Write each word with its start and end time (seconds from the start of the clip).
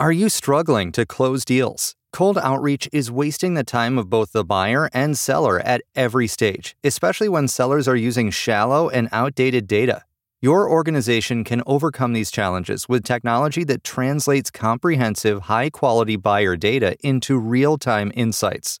Are 0.00 0.10
you 0.10 0.28
struggling 0.28 0.90
to 0.90 1.06
close 1.06 1.44
deals? 1.44 1.94
Cold 2.12 2.36
outreach 2.36 2.88
is 2.92 3.12
wasting 3.12 3.54
the 3.54 3.62
time 3.62 3.96
of 3.96 4.10
both 4.10 4.32
the 4.32 4.44
buyer 4.44 4.90
and 4.92 5.16
seller 5.16 5.60
at 5.60 5.82
every 5.94 6.26
stage, 6.26 6.74
especially 6.82 7.28
when 7.28 7.46
sellers 7.46 7.86
are 7.86 7.94
using 7.94 8.30
shallow 8.30 8.88
and 8.88 9.08
outdated 9.12 9.68
data. 9.68 10.02
Your 10.42 10.68
organization 10.68 11.44
can 11.44 11.62
overcome 11.64 12.12
these 12.12 12.32
challenges 12.32 12.88
with 12.88 13.04
technology 13.04 13.62
that 13.64 13.84
translates 13.84 14.50
comprehensive, 14.50 15.42
high 15.42 15.70
quality 15.70 16.16
buyer 16.16 16.56
data 16.56 16.96
into 17.00 17.38
real 17.38 17.78
time 17.78 18.10
insights. 18.16 18.80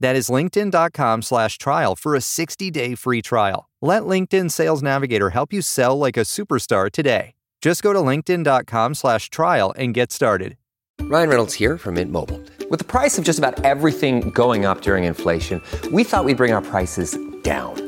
That 0.00 0.16
is 0.16 0.28
linkedin.com 0.28 1.22
slash 1.22 1.58
trial 1.58 1.96
for 1.96 2.14
a 2.14 2.20
60-day 2.20 2.94
free 2.94 3.22
trial. 3.22 3.68
Let 3.82 4.02
LinkedIn 4.02 4.50
Sales 4.50 4.82
Navigator 4.82 5.30
help 5.30 5.52
you 5.52 5.62
sell 5.62 5.98
like 5.98 6.16
a 6.16 6.20
superstar 6.20 6.90
today. 6.90 7.34
Just 7.60 7.82
go 7.82 7.92
to 7.92 7.98
linkedin.com 8.00 8.94
slash 8.94 9.30
trial 9.30 9.72
and 9.76 9.94
get 9.94 10.12
started. 10.12 10.56
Ryan 11.02 11.28
Reynolds 11.28 11.54
here 11.54 11.78
from 11.78 11.94
Mint 11.94 12.12
Mobile. 12.12 12.40
With 12.70 12.80
the 12.80 12.84
price 12.84 13.18
of 13.18 13.24
just 13.24 13.38
about 13.38 13.64
everything 13.64 14.30
going 14.30 14.66
up 14.66 14.82
during 14.82 15.04
inflation, 15.04 15.62
we 15.92 16.04
thought 16.04 16.24
we'd 16.24 16.36
bring 16.36 16.52
our 16.52 16.60
prices 16.60 17.16
down. 17.42 17.87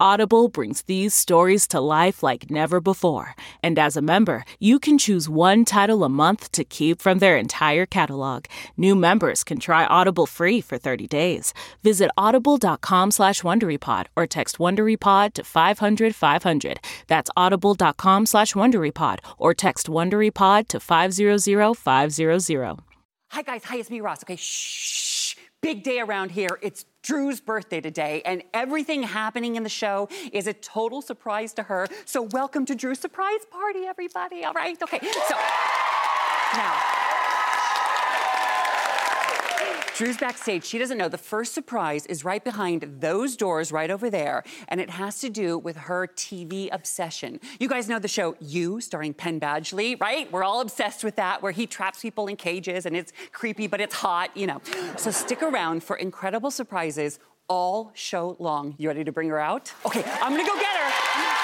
Audible 0.00 0.48
brings 0.48 0.82
these 0.82 1.14
stories 1.14 1.66
to 1.68 1.80
life 1.80 2.22
like 2.22 2.50
never 2.50 2.80
before. 2.80 3.34
And 3.62 3.78
as 3.78 3.96
a 3.96 4.02
member, 4.02 4.44
you 4.60 4.78
can 4.78 4.98
choose 4.98 5.28
one 5.28 5.64
title 5.64 6.04
a 6.04 6.08
month 6.08 6.50
to 6.52 6.64
keep 6.64 7.00
from 7.00 7.18
their 7.18 7.36
entire 7.36 7.86
catalog. 7.86 8.44
New 8.76 8.94
members 8.94 9.44
can 9.44 9.58
try 9.58 9.84
Audible 9.84 10.26
free 10.26 10.60
for 10.60 10.78
30 10.78 11.06
days. 11.06 11.54
Visit 11.82 12.10
audible.com 12.16 13.10
slash 13.10 13.42
WonderyPod 13.42 14.06
or 14.16 14.26
text 14.26 14.58
WonderyPod 14.58 15.32
to 15.34 15.44
500 15.44 16.14
500. 16.14 16.80
That's 17.06 17.30
audible.com 17.36 18.26
slash 18.26 18.54
WonderyPod 18.54 19.18
or 19.38 19.54
text 19.54 19.86
WonderyPod 19.86 20.68
to 20.68 20.80
500 20.80 21.76
500. 21.76 22.78
Hi, 23.30 23.42
guys. 23.42 23.64
Hi, 23.64 23.76
it's 23.76 23.90
me, 23.90 24.00
Ross. 24.00 24.22
Okay, 24.22 24.36
shh. 24.36 25.36
Big 25.60 25.82
day 25.82 26.00
around 26.00 26.30
here. 26.30 26.58
It's 26.62 26.84
Drew's 27.06 27.40
birthday 27.40 27.80
today, 27.80 28.20
and 28.24 28.42
everything 28.52 29.04
happening 29.04 29.54
in 29.54 29.62
the 29.62 29.68
show 29.68 30.08
is 30.32 30.48
a 30.48 30.52
total 30.52 31.00
surprise 31.00 31.52
to 31.54 31.62
her. 31.62 31.86
So, 32.04 32.22
welcome 32.22 32.66
to 32.66 32.74
Drew's 32.74 32.98
surprise 32.98 33.46
party, 33.48 33.84
everybody. 33.86 34.42
All 34.44 34.52
right? 34.52 34.76
Okay, 34.82 34.98
so 35.28 35.36
now. 36.54 37.05
Drew's 39.96 40.18
backstage. 40.18 40.62
She 40.62 40.76
doesn't 40.76 40.98
know 40.98 41.08
the 41.08 41.16
first 41.16 41.54
surprise 41.54 42.04
is 42.04 42.22
right 42.22 42.44
behind 42.44 42.82
those 43.00 43.34
doors 43.34 43.72
right 43.72 43.90
over 43.90 44.10
there, 44.10 44.44
and 44.68 44.78
it 44.78 44.90
has 44.90 45.20
to 45.20 45.30
do 45.30 45.56
with 45.56 45.76
her 45.76 46.06
TV 46.06 46.68
obsession. 46.70 47.40
You 47.58 47.66
guys 47.66 47.88
know 47.88 47.98
the 47.98 48.06
show 48.06 48.36
You, 48.38 48.82
starring 48.82 49.14
Penn 49.14 49.40
Badgley, 49.40 49.98
right? 49.98 50.30
We're 50.30 50.44
all 50.44 50.60
obsessed 50.60 51.02
with 51.02 51.16
that, 51.16 51.40
where 51.40 51.52
he 51.52 51.66
traps 51.66 52.02
people 52.02 52.26
in 52.26 52.36
cages 52.36 52.84
and 52.84 52.94
it's 52.94 53.10
creepy, 53.32 53.68
but 53.68 53.80
it's 53.80 53.94
hot, 53.94 54.36
you 54.36 54.46
know. 54.46 54.60
So 54.98 55.10
stick 55.10 55.42
around 55.42 55.82
for 55.82 55.96
incredible 55.96 56.50
surprises 56.50 57.18
all 57.48 57.90
show 57.94 58.36
long. 58.38 58.74
You 58.76 58.88
ready 58.88 59.04
to 59.04 59.12
bring 59.12 59.30
her 59.30 59.40
out? 59.40 59.72
Okay, 59.86 60.04
I'm 60.20 60.32
gonna 60.32 60.46
go 60.46 60.56
get 60.56 60.76
her. 60.76 61.35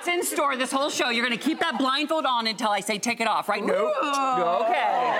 What's 0.00 0.08
in 0.08 0.24
store 0.24 0.56
this 0.56 0.72
whole 0.72 0.88
show. 0.88 1.10
You're 1.10 1.24
gonna 1.24 1.36
keep 1.36 1.60
that 1.60 1.76
blindfold 1.78 2.24
on 2.24 2.46
until 2.46 2.70
I 2.70 2.80
say 2.80 2.98
take 2.98 3.20
it 3.20 3.28
off, 3.28 3.48
right? 3.48 3.64
No. 3.64 3.92
Okay. 4.62 5.18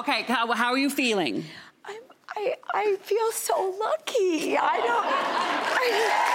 Okay, 0.00 0.22
how, 0.32 0.52
how 0.52 0.72
are 0.72 0.78
you 0.78 0.90
feeling? 0.90 1.44
I'm, 1.84 2.00
I, 2.36 2.54
I 2.74 2.96
feel 3.02 3.32
so 3.32 3.74
lucky. 3.80 4.56
I 4.56 4.76
don't. 4.76 5.06
I, 5.06 6.29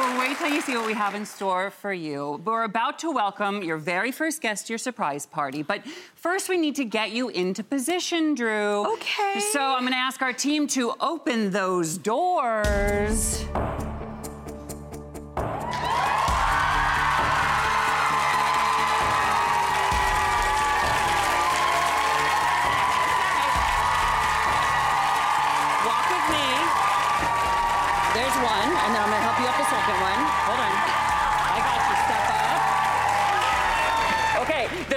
Well, 0.00 0.18
wait 0.18 0.38
till 0.38 0.48
you 0.48 0.62
see 0.62 0.74
what 0.74 0.86
we 0.86 0.94
have 0.94 1.14
in 1.14 1.26
store 1.26 1.70
for 1.70 1.92
you. 1.92 2.40
We're 2.46 2.62
about 2.62 2.98
to 3.00 3.10
welcome 3.10 3.62
your 3.62 3.76
very 3.76 4.10
first 4.10 4.40
guest 4.40 4.66
to 4.68 4.72
your 4.72 4.78
surprise 4.78 5.26
party, 5.26 5.62
but 5.62 5.86
first 6.14 6.48
we 6.48 6.56
need 6.56 6.74
to 6.76 6.86
get 6.86 7.10
you 7.10 7.28
into 7.28 7.62
position, 7.62 8.34
Drew. 8.34 8.90
Okay. 8.94 9.40
So 9.52 9.60
I'm 9.60 9.82
going 9.82 9.92
to 9.92 9.98
ask 9.98 10.22
our 10.22 10.32
team 10.32 10.66
to 10.68 10.94
open 11.02 11.50
those 11.50 11.98
doors. 11.98 13.44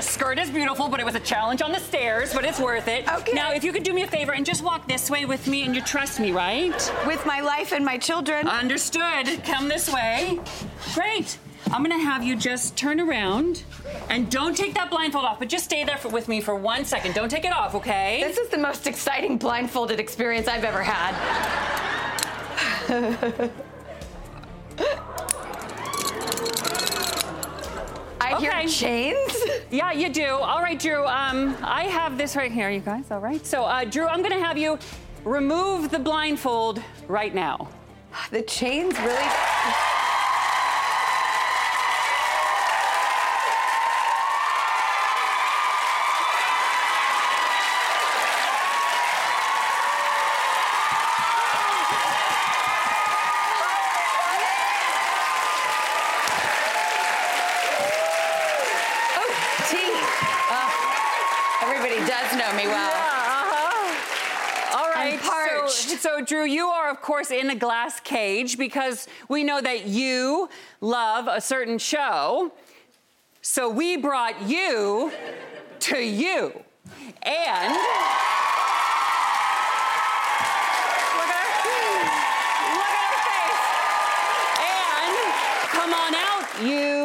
skirt 0.04 0.38
is 0.38 0.50
beautiful, 0.50 0.90
but 0.90 1.00
it 1.00 1.06
was 1.06 1.16
a 1.16 1.20
challenge 1.20 1.62
on 1.62 1.72
the 1.72 1.80
stairs, 1.80 2.34
but 2.34 2.46
it's 2.46 2.60
worth 2.60 2.88
it. 2.88 3.12
Okay. 3.12 3.34
Now, 3.34 3.54
if 3.54 3.64
you 3.64 3.72
could 3.72 3.84
do 3.84 3.94
me 3.94 4.04
a 4.04 4.08
favor 4.08 4.34
and 4.34 4.46
just 4.46 4.64
walk 4.64 4.88
this 4.88 5.10
way 5.10 5.26
with 5.26 5.48
me 5.48 5.64
and 5.64 5.76
you 5.76 5.82
trust 5.82 6.20
me, 6.20 6.32
right? 6.32 6.94
With 7.08 7.26
my 7.26 7.42
life 7.42 7.72
and 7.74 7.84
my 7.86 7.98
children. 7.98 8.48
Understood. 8.48 9.44
Come 9.44 9.68
this 9.68 9.92
way. 9.92 10.40
Great. 10.94 11.38
I'm 11.72 11.82
gonna 11.82 11.98
have 11.98 12.24
you 12.24 12.36
just 12.36 12.76
turn 12.76 13.00
around 13.00 13.64
and 14.10 14.30
don't 14.30 14.56
take 14.56 14.74
that 14.76 14.90
blindfold 14.90 15.26
off, 15.26 15.40
but 15.40 15.50
just 15.50 15.66
stay 15.66 15.84
there 15.84 15.98
for, 15.98 16.10
with 16.10 16.28
me 16.28 16.42
for 16.42 16.56
one 16.56 16.86
second. 16.86 17.16
Don't 17.16 17.30
take 17.30 17.46
it 17.46 17.54
off, 17.54 17.74
okay? 17.74 18.22
This 18.24 18.38
is 18.38 18.50
the 18.50 18.58
most 18.58 18.86
exciting 18.86 19.38
blindfolded 19.38 20.00
experience 20.00 20.48
I've 20.48 20.64
ever 20.64 20.84
had. 20.84 21.14
I 28.22 28.36
okay. 28.36 28.46
hear 28.46 28.68
chains. 28.68 29.33
Yeah, 29.74 29.92
you 29.92 30.10
do. 30.10 30.28
All 30.28 30.62
right, 30.62 30.78
Drew. 30.78 31.04
Um, 31.08 31.58
I 31.64 31.86
have 31.86 32.16
this 32.16 32.36
right 32.36 32.52
here, 32.52 32.70
you 32.70 32.80
guys. 32.80 33.10
All 33.10 33.20
right. 33.20 33.44
So, 33.44 33.64
uh, 33.64 33.84
Drew, 33.86 34.06
I'm 34.06 34.20
going 34.22 34.32
to 34.32 34.46
have 34.46 34.56
you 34.56 34.78
remove 35.26 35.90
the 35.90 35.98
blindfold 35.98 36.80
right 37.08 37.34
now. 37.34 37.70
The 38.30 38.44
chains 38.44 38.94
really. 39.00 39.30
Oh, 59.16 59.30
tea. 59.70 59.94
Uh, 60.50 60.70
everybody 61.64 61.98
does 62.08 62.32
know 62.38 62.52
me 62.56 62.68
well. 62.68 62.92
Uh-huh. 62.92 64.78
All 64.78 64.90
right. 64.90 65.20
So, 65.20 65.30
parched. 65.30 65.90
so, 66.00 66.22
Drew, 66.22 66.46
you 66.46 66.68
are, 66.68 66.92
of 66.92 66.93
course, 67.04 67.30
in 67.30 67.52
a 67.52 67.56
glass 67.56 68.00
cage 68.00 68.58
because 68.58 69.08
we 69.30 69.44
know 69.44 69.62
that 69.62 69.86
you 69.86 70.50
love 70.82 71.28
a 71.28 71.40
certain 71.40 71.78
show. 71.78 72.52
So, 73.42 73.70
we 73.70 73.98
brought 73.98 74.42
you 74.50 75.12
to 75.82 76.00
you. 76.00 76.64
And. 77.22 77.74
Look 86.64 87.03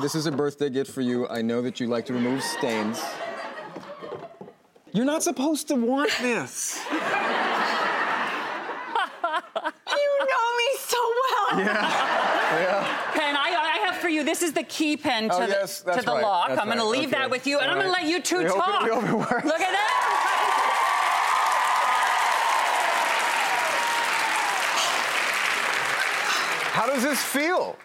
This 0.00 0.14
is 0.14 0.26
a 0.26 0.32
birthday 0.32 0.70
gift 0.70 0.90
for 0.92 1.00
you. 1.02 1.28
I 1.28 1.42
know 1.42 1.60
that 1.62 1.78
you 1.80 1.86
like 1.86 2.06
to 2.06 2.14
remove 2.14 2.42
stains. 2.42 3.02
You're 4.92 5.04
not 5.04 5.22
supposed 5.22 5.68
to 5.68 5.74
want 5.74 6.10
this. 6.20 6.80
You 9.90 10.26
know 10.26 10.56
me 10.56 10.78
so 10.78 10.96
well. 10.98 11.60
Yeah. 11.60 11.64
Yeah. 12.60 12.96
Penn, 13.14 13.36
I, 13.36 13.56
I 13.74 13.86
have 13.86 13.96
for 13.96 14.08
you. 14.08 14.22
This 14.24 14.42
is 14.42 14.52
the 14.52 14.62
key 14.62 14.96
pen 14.96 15.28
to 15.28 15.34
Oh, 15.34 15.40
the, 15.40 15.48
yes, 15.48 15.80
to 15.80 15.86
that's 15.86 16.04
the 16.04 16.12
right, 16.12 16.22
lock. 16.22 16.48
that's 16.48 16.60
I'm 16.60 16.66
going 16.66 16.78
to 16.78 16.84
right, 16.84 16.90
leave 16.90 17.10
that 17.12 17.30
with 17.30 17.46
you, 17.46 17.58
and 17.58 17.70
All 17.70 17.76
I'm 17.76 17.82
going 17.82 17.94
to 17.94 18.00
let 18.02 18.08
you 18.10 18.20
two 18.22 18.38
We 18.38 18.44
hope 18.44 18.56
it- 18.56 18.58
talk. 18.60 18.82
we 18.84 18.90
hope 18.90 19.04
it 19.04 19.12
works. 19.14 19.44
Look 19.44 19.60
at 19.60 19.72
that. 19.72 20.06
How 26.72 26.86
does 26.86 27.02
this 27.02 27.22
feel? 27.22 27.76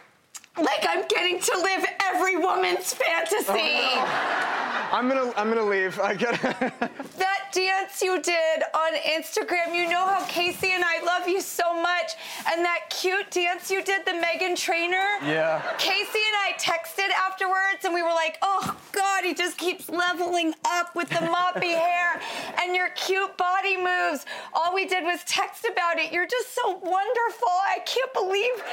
Like 0.57 0.86
I'm 0.88 1.06
getting 1.07 1.40
to 1.40 1.57
live 1.57 1.86
every 2.06 2.38
woman's 2.38 2.94
fantasy. 2.94 3.44
Oh, 3.50 4.65
I'm 4.96 5.10
gonna 5.10 5.34
I'm 5.36 5.50
gonna 5.50 5.66
leave. 5.66 6.00
I 6.00 6.14
get 6.14 6.40
That 6.42 7.52
dance 7.52 8.02
you 8.02 8.22
did 8.22 8.64
on 8.74 8.94
Instagram, 8.96 9.76
you 9.76 9.90
know 9.90 10.06
how 10.08 10.26
Casey 10.28 10.72
and 10.72 10.86
I 10.86 11.04
love 11.04 11.28
you 11.28 11.42
so 11.42 11.74
much. 11.82 12.14
And 12.50 12.64
that 12.64 12.90
cute 12.90 13.30
dance 13.30 13.70
you 13.70 13.84
did, 13.84 14.06
the 14.06 14.12
Meghan 14.12 14.58
Trainor. 14.58 15.20
Yeah. 15.22 15.62
Casey 15.78 16.20
and 16.20 16.38
I 16.48 16.54
texted 16.58 17.12
afterwards 17.12 17.84
and 17.84 17.94
we 17.94 18.04
were 18.04 18.14
like, 18.14 18.38
oh 18.42 18.78
God, 18.94 19.26
he 19.26 19.34
just 19.34 19.58
keeps 19.58 19.90
leveling 19.90 20.54
up 20.66 20.96
with 20.96 21.10
the 21.10 21.28
moppy 21.28 21.74
hair 21.76 22.22
and 22.62 22.74
your 22.74 22.88
cute 22.92 23.36
body 23.36 23.76
moves. 23.76 24.26
All 24.54 24.74
we 24.74 24.86
did 24.86 25.04
was 25.04 25.20
text 25.26 25.68
about 25.70 26.00
it. 26.00 26.14
You're 26.14 26.28
just 26.28 26.56
so 26.56 26.72
wonderful. 26.72 27.52
I 27.68 27.80
can't 27.86 28.14
believe. 28.14 28.64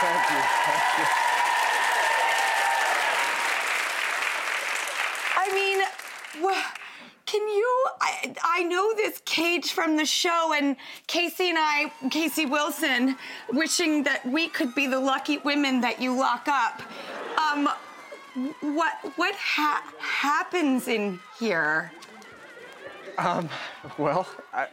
Thank 0.00 0.30
you. 0.30 0.40
Thank 0.64 1.44
you. 1.44 1.49
I 5.42 5.54
mean, 5.54 6.42
wha- 6.44 6.62
can 7.24 7.40
you? 7.48 7.86
I, 8.00 8.34
I 8.42 8.62
know 8.64 8.94
this 8.94 9.22
cage 9.24 9.72
from 9.72 9.96
the 9.96 10.04
show, 10.04 10.52
and 10.54 10.76
Casey 11.06 11.48
and 11.48 11.58
I, 11.58 11.90
Casey 12.10 12.44
Wilson, 12.44 13.16
wishing 13.52 14.02
that 14.02 14.26
we 14.26 14.48
could 14.48 14.74
be 14.74 14.86
the 14.86 14.98
lucky 15.00 15.38
women 15.38 15.80
that 15.80 16.00
you 16.00 16.14
lock 16.18 16.46
up. 16.48 16.82
Um, 17.38 17.68
what 18.60 18.94
what 19.16 19.34
ha- 19.36 19.82
happens 19.98 20.88
in 20.88 21.18
here? 21.38 21.90
Well, 23.98 24.26
I, 24.52 24.66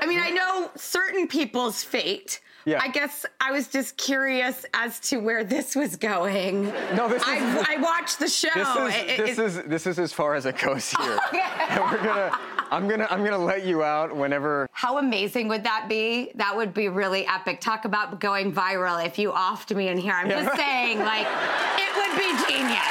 I 0.00 0.06
mean, 0.06 0.20
I 0.20 0.30
know 0.30 0.70
certain 0.76 1.26
people's 1.26 1.82
fate. 1.82 2.40
Yeah. 2.66 2.80
I 2.82 2.88
guess 2.88 3.24
I 3.40 3.52
was 3.52 3.68
just 3.68 3.96
curious 3.96 4.66
as 4.74 5.00
to 5.08 5.16
where 5.18 5.44
this 5.44 5.74
was 5.74 5.96
going. 5.96 6.64
No, 6.94 7.08
this 7.08 7.22
is- 7.22 7.28
I, 7.28 7.76
I 7.76 7.76
watched 7.80 8.18
the 8.18 8.28
show. 8.28 8.48
this 8.54 8.68
is 8.68 8.94
It- 9.02 9.16
this 9.26 9.38
it- 9.38 9.44
is 9.44 9.62
this 9.64 9.86
is 9.86 9.98
as 9.98 10.12
far 10.12 10.34
as 10.34 10.44
it 10.46 10.58
goes 10.58 10.90
here. 11.00 11.18
and 11.32 11.80
we're 11.84 12.02
gonna 12.04 12.30
I'm 12.70 12.86
gonna 12.86 13.06
I'm 13.10 13.24
gonna 13.24 13.38
let 13.38 13.64
you 13.64 13.82
out 13.82 14.14
whenever 14.14 14.68
How 14.72 14.98
amazing 14.98 15.48
would 15.48 15.64
that 15.64 15.86
be? 15.88 16.30
That 16.36 16.54
would 16.56 16.74
be 16.74 16.88
really 16.88 17.26
epic. 17.26 17.60
Talk 17.60 17.84
about 17.84 18.20
going 18.20 18.52
viral 18.52 19.04
if 19.04 19.18
you 19.18 19.32
offed 19.32 19.74
me 19.74 19.88
in 19.88 19.98
here. 19.98 20.12
I'm 20.12 20.28
Yeah. 20.30 20.44
just 20.44 20.56
saying, 20.56 20.98
like, 21.00 21.26
it 21.78 21.92
would 21.96 22.16
be 22.18 22.28
genius. 22.52 22.86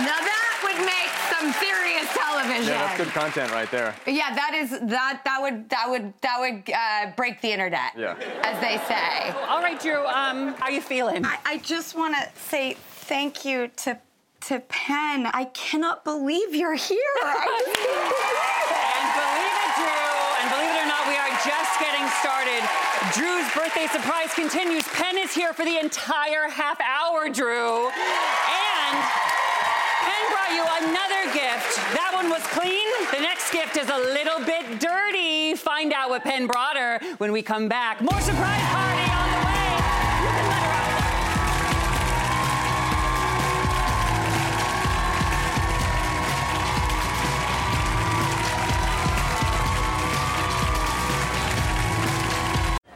Now 0.00 0.06
that 0.06 0.06
would 0.06 0.08
make 0.08 0.08
some 0.08 0.08
serious 0.10 0.29
television. 2.42 2.72
Yeah, 2.72 2.86
that's 2.86 2.96
good 2.98 3.08
content 3.08 3.52
right 3.52 3.70
there. 3.70 3.94
Yeah, 4.06 4.34
that 4.34 4.54
is 4.54 4.70
that 4.70 5.22
that 5.24 5.38
would 5.40 5.68
that 5.70 5.88
would 5.88 6.12
that 6.20 6.36
would 6.40 6.74
uh, 6.74 7.12
break 7.16 7.40
the 7.40 7.52
internet. 7.52 7.92
Yeah. 7.96 8.16
As 8.42 8.60
they 8.60 8.78
say. 8.86 9.30
All 9.48 9.62
right, 9.62 9.80
Drew. 9.80 10.06
Um, 10.06 10.54
how 10.54 10.66
are 10.66 10.72
you 10.72 10.80
feeling? 10.80 11.24
I, 11.24 11.38
I 11.44 11.58
just 11.58 11.94
want 11.96 12.14
to 12.16 12.40
say 12.40 12.74
thank 12.74 13.44
you 13.44 13.68
to 13.84 13.98
to 14.48 14.60
Penn. 14.60 15.26
I 15.26 15.50
cannot 15.52 16.04
believe 16.04 16.54
you're 16.54 16.74
here. 16.74 17.12
I 17.22 17.44
believe 17.60 17.76
it. 17.76 18.20
And 18.80 19.06
believe 19.20 19.56
it, 19.60 19.72
Drew, 19.76 20.10
and 20.40 20.46
believe 20.48 20.72
it 20.72 20.80
or 20.80 20.88
not, 20.88 21.04
we 21.04 21.16
are 21.20 21.34
just 21.44 21.72
getting 21.76 22.06
started. 22.24 22.64
Drew's 23.12 23.48
birthday 23.52 23.86
surprise 23.92 24.32
continues. 24.32 24.84
Penn 24.96 25.18
is 25.18 25.34
here 25.34 25.52
for 25.52 25.64
the 25.64 25.78
entire 25.78 26.48
half 26.48 26.80
hour, 26.80 27.28
Drew. 27.28 27.88
And 27.92 28.96
Penn 30.08 30.24
brought 30.32 30.52
you 30.56 30.64
another 30.88 31.22
gift. 31.36 31.76
One 32.20 32.28
was 32.28 32.42
clean. 32.48 32.86
The 33.12 33.20
next 33.20 33.50
gift 33.50 33.78
is 33.78 33.88
a 33.88 33.96
little 33.96 34.44
bit 34.44 34.78
dirty. 34.78 35.54
Find 35.54 35.90
out 35.90 36.10
what 36.10 36.22
Penn 36.22 36.46
brought 36.46 36.76
her 36.76 37.00
when 37.16 37.32
we 37.32 37.40
come 37.40 37.66
back. 37.66 38.02
More 38.02 38.20
surprise 38.20 38.60
party 38.64 38.89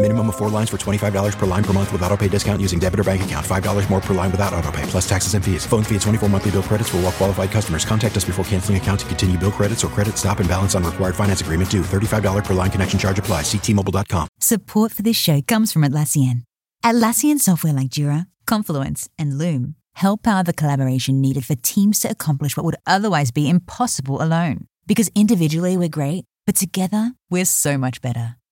Minimum 0.00 0.28
of 0.30 0.36
four 0.36 0.48
lines 0.48 0.70
for 0.70 0.78
$25 0.78 1.38
per 1.38 1.44
line 1.44 1.62
per 1.62 1.74
month 1.74 1.92
with 1.92 2.00
auto 2.00 2.16
pay 2.16 2.26
discount 2.26 2.62
using 2.62 2.78
debit 2.78 3.00
or 3.00 3.04
bank 3.04 3.22
account. 3.22 3.44
$5 3.44 3.90
more 3.90 4.00
per 4.00 4.14
line 4.14 4.30
without 4.30 4.54
auto 4.54 4.72
pay, 4.72 4.82
plus 4.84 5.06
taxes 5.06 5.34
and 5.34 5.44
fees. 5.44 5.66
Phone 5.66 5.84
fee 5.84 5.96
at 5.96 6.00
24 6.00 6.30
monthly 6.30 6.52
bill 6.52 6.62
credits 6.62 6.88
for 6.88 6.96
all 6.96 7.02
well 7.02 7.12
qualified 7.12 7.50
customers. 7.50 7.84
Contact 7.84 8.16
us 8.16 8.24
before 8.24 8.42
canceling 8.46 8.78
account 8.78 9.00
to 9.00 9.06
continue 9.06 9.36
bill 9.36 9.52
credits 9.52 9.84
or 9.84 9.88
credit 9.88 10.16
stop 10.16 10.40
and 10.40 10.48
balance 10.48 10.74
on 10.74 10.84
required 10.84 11.14
finance 11.14 11.42
agreement 11.42 11.70
due. 11.70 11.82
$35 11.82 12.46
per 12.46 12.54
line 12.54 12.70
connection 12.70 12.98
charge 12.98 13.18
applies. 13.18 13.44
Ctmobile.com. 13.44 14.26
Support 14.40 14.92
for 14.92 15.02
this 15.02 15.18
show 15.18 15.42
comes 15.42 15.70
from 15.70 15.82
Atlassian. 15.82 16.44
Atlassian 16.82 17.38
software 17.38 17.74
like 17.74 17.88
Jira, 17.88 18.26
Confluence, 18.46 19.06
and 19.18 19.36
Loom 19.36 19.74
help 19.94 20.22
power 20.22 20.42
the 20.42 20.54
collaboration 20.54 21.20
needed 21.20 21.44
for 21.44 21.56
teams 21.56 21.98
to 21.98 22.08
accomplish 22.08 22.56
what 22.56 22.64
would 22.64 22.76
otherwise 22.86 23.30
be 23.30 23.50
impossible 23.50 24.22
alone. 24.22 24.64
Because 24.86 25.10
individually 25.14 25.76
we're 25.76 25.90
great, 25.90 26.24
but 26.46 26.56
together 26.56 27.12
we're 27.28 27.44
so 27.44 27.76
much 27.76 28.00
better. 28.00 28.39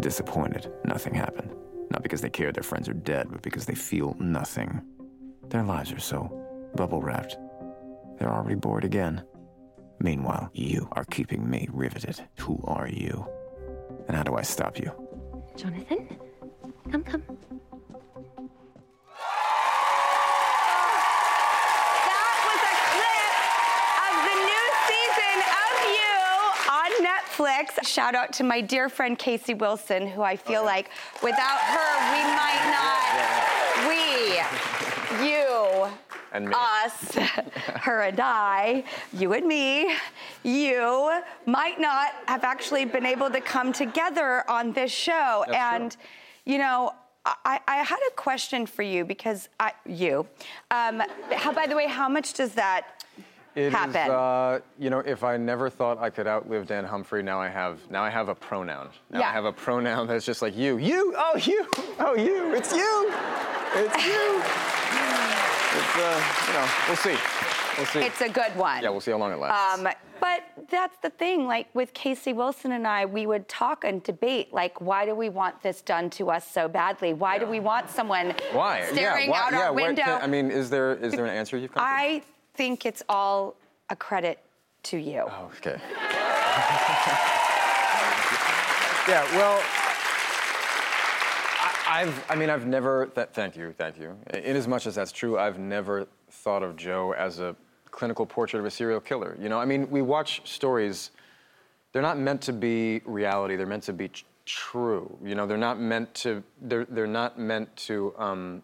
Disappointed, 0.00 0.70
nothing 0.84 1.14
happened. 1.14 1.54
Not 1.90 2.02
because 2.02 2.20
they 2.20 2.30
care 2.30 2.52
their 2.52 2.62
friends 2.62 2.88
are 2.88 2.94
dead, 2.94 3.28
but 3.30 3.42
because 3.42 3.64
they 3.66 3.74
feel 3.74 4.16
nothing. 4.18 4.82
Their 5.48 5.62
lives 5.62 5.92
are 5.92 6.00
so 6.00 6.70
bubble 6.74 7.00
wrapped. 7.00 7.36
They're 8.18 8.32
already 8.32 8.56
bored 8.56 8.84
again. 8.84 9.24
Meanwhile, 10.00 10.50
you 10.52 10.88
are 10.92 11.04
keeping 11.04 11.48
me 11.48 11.68
riveted. 11.72 12.20
Who 12.40 12.60
are 12.64 12.88
you? 12.88 13.26
And 14.08 14.16
how 14.16 14.22
do 14.22 14.34
I 14.34 14.42
stop 14.42 14.78
you? 14.78 14.90
Jonathan, 15.56 16.18
come, 16.90 17.02
come. 17.02 17.22
Netflix. 27.36 27.86
Shout 27.86 28.14
out 28.14 28.32
to 28.34 28.44
my 28.44 28.60
dear 28.60 28.88
friend 28.88 29.18
Casey 29.18 29.54
Wilson, 29.54 30.06
who 30.06 30.22
I 30.22 30.36
feel 30.36 30.64
like 30.64 30.90
without 31.22 31.58
her, 31.58 32.12
we 32.12 32.22
might 32.34 32.64
not. 32.72 33.06
We, 35.20 35.28
you, 35.28 35.86
And 36.32 36.48
me. 36.48 36.54
us, 36.56 37.14
her 37.82 38.02
and 38.02 38.20
I, 38.20 38.84
you 39.12 39.32
and 39.34 39.46
me, 39.46 39.94
you 40.42 41.20
might 41.46 41.80
not 41.80 42.12
have 42.26 42.44
actually 42.44 42.84
been 42.84 43.06
able 43.06 43.30
to 43.30 43.40
come 43.40 43.72
together 43.72 44.48
on 44.50 44.72
this 44.72 44.90
show. 44.90 45.44
That's 45.46 45.58
and, 45.58 45.90
true. 45.92 46.00
you 46.54 46.58
know, 46.58 46.92
I, 47.44 47.60
I 47.66 47.76
had 47.78 47.98
a 48.08 48.14
question 48.14 48.66
for 48.66 48.82
you 48.82 49.04
because 49.04 49.48
I, 49.58 49.72
you. 49.84 50.26
Um, 50.70 51.02
how, 51.32 51.52
by 51.52 51.66
the 51.66 51.74
way, 51.74 51.88
how 51.88 52.08
much 52.08 52.34
does 52.34 52.54
that 52.54 52.95
It 53.56 53.62
is, 53.68 53.72
happen? 53.72 54.10
uh, 54.10 54.60
you 54.78 54.90
know, 54.90 54.98
if 54.98 55.24
I 55.24 55.38
never 55.38 55.70
thought 55.70 55.98
I 55.98 56.10
could 56.10 56.26
outlive 56.26 56.66
Dan 56.66 56.84
Humphrey, 56.84 57.22
now 57.22 57.40
I 57.40 57.48
have. 57.48 57.80
Now 57.90 58.02
I 58.04 58.10
have 58.10 58.28
a 58.28 58.34
pronoun. 58.34 58.90
Now 59.10 59.20
Yeah. 59.20 59.30
I 59.30 59.32
have 59.32 59.46
a 59.46 59.52
pronoun 59.52 60.06
that's 60.06 60.26
just 60.26 60.42
like 60.42 60.54
you. 60.54 60.76
You. 60.76 61.14
Oh, 61.16 61.36
you. 61.38 61.66
Oh, 61.98 62.14
you. 62.14 62.54
It's 62.54 62.70
you. 62.72 63.10
It's 63.74 64.06
you. 64.06 64.42
It's 65.78 65.96
uh, 65.96 66.22
you 66.46 66.52
know, 66.52 66.68
we'll 66.86 66.96
see. 66.96 67.16
We'll 67.76 67.86
see. 67.86 68.00
It's 68.00 68.20
a 68.20 68.28
good 68.28 68.54
one. 68.56 68.82
Yeah, 68.82 68.90
we'll 68.90 69.00
see 69.00 69.10
how 69.10 69.18
long 69.18 69.32
it 69.32 69.38
lasts. 69.38 69.78
Um, 69.78 69.88
but 70.20 70.42
that's 70.70 70.96
the 71.02 71.10
thing. 71.10 71.46
Like 71.46 71.68
with 71.74 71.92
Casey 71.94 72.32
Wilson 72.32 72.72
and 72.72 72.86
I, 72.86 73.04
we 73.06 73.26
would 73.26 73.48
talk 73.48 73.84
and 73.84 74.02
debate. 74.02 74.52
Like, 74.52 74.80
why 74.80 75.04
do 75.06 75.14
we 75.14 75.28
want 75.28 75.62
this 75.62 75.82
done 75.82 76.08
to 76.10 76.30
us 76.30 76.46
so 76.46 76.68
badly? 76.68 77.12
Why 77.14 77.38
do 77.38 77.46
we 77.46 77.60
want 77.60 77.90
someone 77.90 78.34
why? 78.52 78.84
staring 78.92 79.28
yeah. 79.28 79.30
Why, 79.30 79.40
out 79.40 79.52
yeah. 79.52 79.58
our 79.66 79.72
window? 79.72 80.02
can- 80.02 80.22
I 80.22 80.26
mean, 80.26 80.50
is 80.50 80.70
there 80.70 80.94
is 80.94 81.12
there 81.12 81.24
an 81.24 81.34
answer 81.34 81.56
you've 81.56 81.72
come 81.72 81.82
to? 81.82 82.26
Think 82.56 82.86
it's 82.86 83.02
all 83.08 83.54
a 83.90 83.96
credit 83.96 84.38
to 84.84 84.96
you. 84.96 85.24
Oh, 85.28 85.50
okay. 85.58 85.78
Yeah, 89.08 89.22
well, 89.36 89.62
I, 91.60 92.00
I've, 92.02 92.24
I 92.28 92.34
mean, 92.34 92.50
I've 92.50 92.66
never, 92.66 93.06
th- 93.06 93.28
thank 93.32 93.56
you, 93.56 93.72
thank 93.78 94.00
you. 94.00 94.16
In 94.34 94.56
as 94.56 94.66
much 94.66 94.84
as 94.88 94.96
that's 94.96 95.12
true, 95.12 95.38
I've 95.38 95.60
never 95.60 96.08
thought 96.28 96.64
of 96.64 96.74
Joe 96.74 97.12
as 97.12 97.38
a 97.38 97.54
clinical 97.92 98.26
portrait 98.26 98.58
of 98.58 98.66
a 98.66 98.70
serial 98.70 98.98
killer. 98.98 99.36
You 99.40 99.48
know, 99.48 99.60
I 99.60 99.64
mean, 99.64 99.88
we 99.90 100.02
watch 100.02 100.42
stories, 100.44 101.12
they're 101.92 102.02
not 102.02 102.18
meant 102.18 102.42
to 102.42 102.52
be 102.52 103.00
reality, 103.04 103.54
they're 103.54 103.64
meant 103.64 103.84
to 103.84 103.92
be 103.92 104.08
tr- 104.08 104.24
true. 104.44 105.16
You 105.22 105.36
know, 105.36 105.46
they're 105.46 105.56
not 105.56 105.78
meant 105.78 106.12
to, 106.16 106.42
they're, 106.62 106.86
they're 106.86 107.06
not 107.06 107.38
meant 107.38 107.76
to 107.76 108.12
um, 108.18 108.62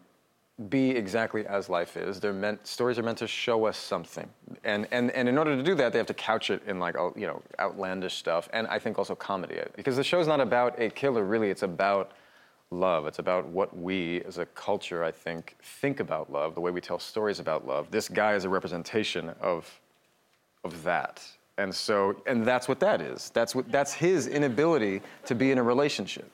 be 0.69 0.91
exactly 0.91 1.45
as 1.47 1.67
life 1.67 1.97
is. 1.97 2.19
They're 2.19 2.31
meant, 2.31 2.65
stories 2.67 2.99
are 2.99 3.03
meant 3.03 3.17
to 3.19 3.27
show 3.27 3.65
us 3.65 3.77
something. 3.77 4.29
And, 4.63 4.87
and, 4.91 5.09
and 5.11 5.27
in 5.27 5.37
order 5.37 5.55
to 5.55 5.63
do 5.63 5.73
that, 5.75 5.91
they 5.91 5.97
have 5.97 6.07
to 6.07 6.13
couch 6.13 6.51
it 6.51 6.61
in 6.67 6.79
like, 6.79 6.95
you 7.15 7.25
know, 7.25 7.41
outlandish 7.59 8.15
stuff. 8.15 8.49
And 8.53 8.67
I 8.67 8.77
think 8.77 8.99
also 8.99 9.15
comedy. 9.15 9.59
Because 9.75 9.95
the 9.95 10.03
show's 10.03 10.27
not 10.27 10.39
about 10.39 10.79
a 10.79 10.89
killer, 10.89 11.23
really. 11.23 11.49
It's 11.49 11.63
about 11.63 12.11
love. 12.69 13.07
It's 13.07 13.19
about 13.19 13.47
what 13.47 13.75
we 13.75 14.21
as 14.23 14.37
a 14.37 14.45
culture, 14.45 15.03
I 15.03 15.11
think, 15.11 15.55
think 15.61 15.99
about 15.99 16.31
love, 16.31 16.53
the 16.53 16.61
way 16.61 16.71
we 16.71 16.81
tell 16.81 16.99
stories 16.99 17.39
about 17.39 17.65
love. 17.65 17.89
This 17.89 18.07
guy 18.07 18.35
is 18.35 18.45
a 18.45 18.49
representation 18.49 19.29
of, 19.41 19.69
of 20.63 20.83
that. 20.83 21.23
And 21.57 21.73
so, 21.73 22.21
and 22.25 22.45
that's 22.45 22.67
what 22.67 22.79
that 22.79 23.01
is. 23.01 23.31
That's 23.33 23.55
what, 23.55 23.71
that's 23.71 23.93
his 23.93 24.27
inability 24.27 25.01
to 25.25 25.35
be 25.35 25.51
in 25.51 25.57
a 25.57 25.63
relationship. 25.63 26.29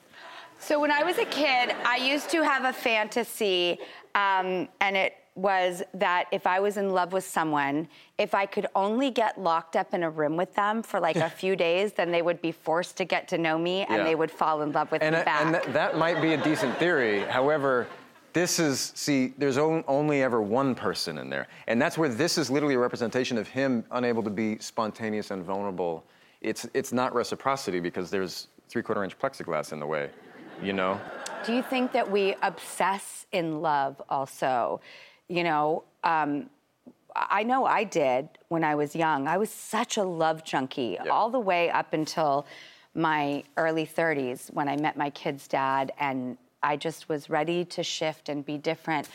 So 0.58 0.78
when 0.78 0.90
I 0.90 1.02
was 1.02 1.16
a 1.16 1.24
kid, 1.24 1.74
I 1.86 1.96
used 1.96 2.28
to 2.30 2.42
have 2.42 2.64
a 2.64 2.72
fantasy, 2.72 3.78
um, 4.14 4.68
and 4.80 4.96
it 4.96 5.14
was 5.36 5.82
that 5.94 6.26
if 6.32 6.46
I 6.46 6.60
was 6.60 6.76
in 6.76 6.90
love 6.90 7.12
with 7.12 7.24
someone, 7.24 7.88
if 8.18 8.34
I 8.34 8.46
could 8.46 8.66
only 8.74 9.10
get 9.10 9.40
locked 9.40 9.76
up 9.76 9.94
in 9.94 10.02
a 10.02 10.10
room 10.10 10.36
with 10.36 10.54
them 10.54 10.82
for 10.82 11.00
like 11.00 11.16
a 11.16 11.30
few 11.42 11.56
days, 11.56 11.92
then 11.92 12.10
they 12.10 12.20
would 12.20 12.42
be 12.42 12.52
forced 12.52 12.96
to 12.98 13.04
get 13.04 13.28
to 13.28 13.38
know 13.38 13.56
me 13.56 13.82
and 13.82 13.98
Yeah. 13.98 14.04
they 14.04 14.14
would 14.14 14.30
fall 14.30 14.62
in 14.62 14.72
love 14.72 14.90
with 14.90 15.02
and, 15.02 15.14
me 15.14 15.20
uh, 15.20 15.24
back. 15.24 15.44
and 15.44 15.54
that, 15.54 15.72
that 15.72 15.96
might 15.96 16.20
be 16.20 16.34
a 16.34 16.36
decent 16.42 16.76
theory. 16.78 17.20
However, 17.20 17.86
this 18.32 18.58
is, 18.58 18.92
see, 18.94 19.32
there's 19.38 19.56
on, 19.56 19.82
only 19.88 20.22
ever 20.22 20.42
one 20.42 20.74
person 20.74 21.18
in 21.18 21.30
there. 21.30 21.48
And 21.68 21.80
that's 21.80 21.96
where 21.96 22.08
this 22.08 22.36
is 22.36 22.50
literally 22.50 22.74
a 22.74 22.78
representation 22.78 23.38
of 23.38 23.48
him 23.48 23.84
unable 23.92 24.22
to 24.22 24.30
be 24.30 24.58
spontaneous 24.58 25.30
and 25.30 25.42
vulnerable. 25.44 26.04
It's, 26.40 26.66
it's 26.74 26.92
not 26.92 27.14
reciprocity 27.14 27.80
because 27.80 28.10
there's 28.10 28.48
three 28.68 28.82
quarter 28.82 29.02
inch 29.04 29.18
plexiglass 29.18 29.72
in 29.72 29.80
the 29.80 29.86
way, 29.86 30.10
you 30.62 30.72
know? 30.72 31.00
Do 31.44 31.54
you 31.54 31.62
think 31.62 31.92
that 31.92 32.10
we 32.10 32.34
obsess 32.42 33.26
in 33.32 33.62
love 33.62 34.00
also? 34.08 34.80
You 35.28 35.44
know, 35.44 35.84
um, 36.04 36.50
I 37.16 37.42
know 37.42 37.64
I 37.64 37.84
did 37.84 38.28
when 38.48 38.62
I 38.62 38.74
was 38.74 38.94
young. 38.94 39.26
I 39.26 39.38
was 39.38 39.50
such 39.50 39.96
a 39.96 40.02
love 40.04 40.44
junkie 40.44 40.98
all 41.10 41.30
the 41.30 41.40
way 41.40 41.70
up 41.70 41.92
until 41.92 42.46
my 42.94 43.42
early 43.56 43.86
30s 43.86 44.52
when 44.52 44.68
I 44.68 44.76
met 44.76 44.96
my 44.96 45.10
kid's 45.10 45.48
dad, 45.48 45.92
and 45.98 46.36
I 46.62 46.76
just 46.76 47.08
was 47.08 47.30
ready 47.30 47.64
to 47.66 47.82
shift 47.82 48.28
and 48.28 48.44
be 48.44 48.58
different. 48.58 49.08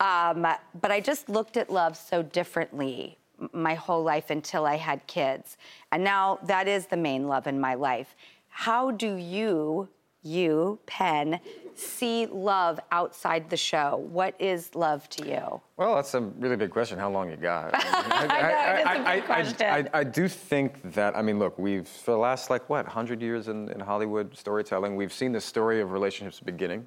Um, 0.00 0.46
but 0.80 0.90
I 0.90 1.00
just 1.00 1.28
looked 1.28 1.56
at 1.56 1.70
love 1.70 1.96
so 1.96 2.22
differently 2.22 3.18
my 3.52 3.74
whole 3.74 4.02
life 4.02 4.30
until 4.30 4.64
I 4.64 4.76
had 4.76 5.06
kids. 5.06 5.56
And 5.90 6.04
now 6.04 6.38
that 6.44 6.68
is 6.68 6.86
the 6.86 6.96
main 6.96 7.26
love 7.26 7.46
in 7.46 7.60
my 7.60 7.74
life. 7.74 8.14
How 8.48 8.90
do 8.92 9.16
you, 9.16 9.88
you, 10.24 10.78
Penn, 10.86 11.38
see 11.74 12.26
love 12.26 12.80
outside 12.90 13.50
the 13.50 13.56
show? 13.56 13.96
What 14.10 14.34
is 14.40 14.74
love 14.74 15.08
to 15.10 15.28
you? 15.28 15.60
Well, 15.76 15.94
that's 15.94 16.14
a 16.14 16.20
really 16.20 16.56
big 16.56 16.70
question. 16.70 16.98
How 16.98 17.10
long 17.10 17.30
you 17.30 17.36
got? 17.36 17.70
I 17.74 18.26
know, 18.26 18.38
it 18.58 18.80
is 18.80 18.86
a 18.86 18.98
big 18.98 19.06
I, 19.06 19.20
question. 19.20 19.88
I, 19.94 20.00
I 20.00 20.04
do 20.04 20.28
think 20.28 20.92
that, 20.94 21.16
I 21.16 21.22
mean, 21.22 21.38
look, 21.38 21.58
we've, 21.58 21.86
for 21.86 22.12
the 22.12 22.18
last, 22.18 22.50
like, 22.50 22.68
what, 22.68 22.86
100 22.86 23.20
years 23.20 23.48
in, 23.48 23.68
in 23.70 23.80
Hollywood 23.80 24.36
storytelling, 24.36 24.96
we've 24.96 25.12
seen 25.12 25.32
the 25.32 25.40
story 25.40 25.80
of 25.80 25.92
relationships 25.92 26.40
beginning 26.40 26.86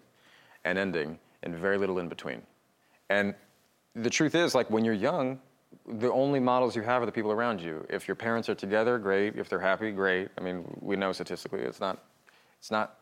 and 0.66 0.78
ending 0.78 1.20
and 1.44 1.56
very 1.56 1.78
little 1.78 2.00
in 2.00 2.10
between. 2.10 2.42
And 3.10 3.36
the 3.96 4.10
truth 4.10 4.36
is, 4.36 4.56
like, 4.56 4.70
when 4.70 4.84
you're 4.84 4.94
young, 4.94 5.40
the 5.86 6.12
only 6.12 6.40
models 6.40 6.76
you 6.76 6.82
have 6.82 7.02
are 7.02 7.06
the 7.06 7.12
people 7.12 7.32
around 7.32 7.62
you. 7.62 7.86
If 7.90 8.08
your 8.08 8.16
parents 8.16 8.50
are 8.50 8.56
together, 8.56 8.98
great. 8.98 9.36
If 9.36 9.50
they're 9.50 9.60
happy, 9.60 9.92
great. 9.92 10.30
I 10.38 10.42
mean, 10.42 10.66
we 10.82 10.96
know 10.96 11.12
statistically 11.12 11.62
it's 11.62 11.80
not, 11.80 12.04
it's 12.60 12.72
not 12.72 12.98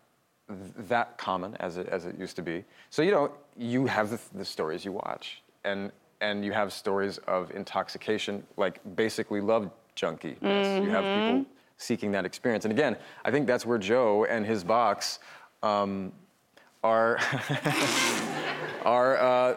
that 0.48 1.18
common 1.18 1.56
as 1.60 1.78
it, 1.78 1.88
as 1.90 2.06
it 2.06 2.18
used 2.20 2.36
to 2.36 2.42
be. 2.42 2.64
So, 2.90 3.02
you 3.02 3.12
know, 3.12 3.32
you 3.58 3.86
have 3.88 4.10
the, 4.10 4.20
the 4.36 4.46
stories 4.46 4.86
you 4.86 4.92
watch. 4.92 5.42
And, 5.64 5.92
and 6.22 6.46
you 6.46 6.52
have 6.52 6.72
stories 6.72 7.18
of 7.28 7.52
intoxication, 7.52 8.46
like 8.58 8.80
basically 8.96 9.42
love 9.42 9.72
junkie. 9.96 10.38
You 10.84 10.90
have 10.92 11.12
people 11.14 11.40
Mhm. 11.40 11.46
seeking 11.78 12.12
that 12.12 12.25
experience. 12.25 12.66
And 12.66 12.72
again, 12.72 12.96
I 13.25 13.32
think 13.32 13.48
that's 13.48 13.66
where 13.66 13.78
Joe 13.78 14.25
and 14.25 14.46
his 14.46 14.64
box 14.64 15.20
um, 15.64 16.12
are, 16.84 17.18
are 18.86 19.18
uh, 19.18 19.56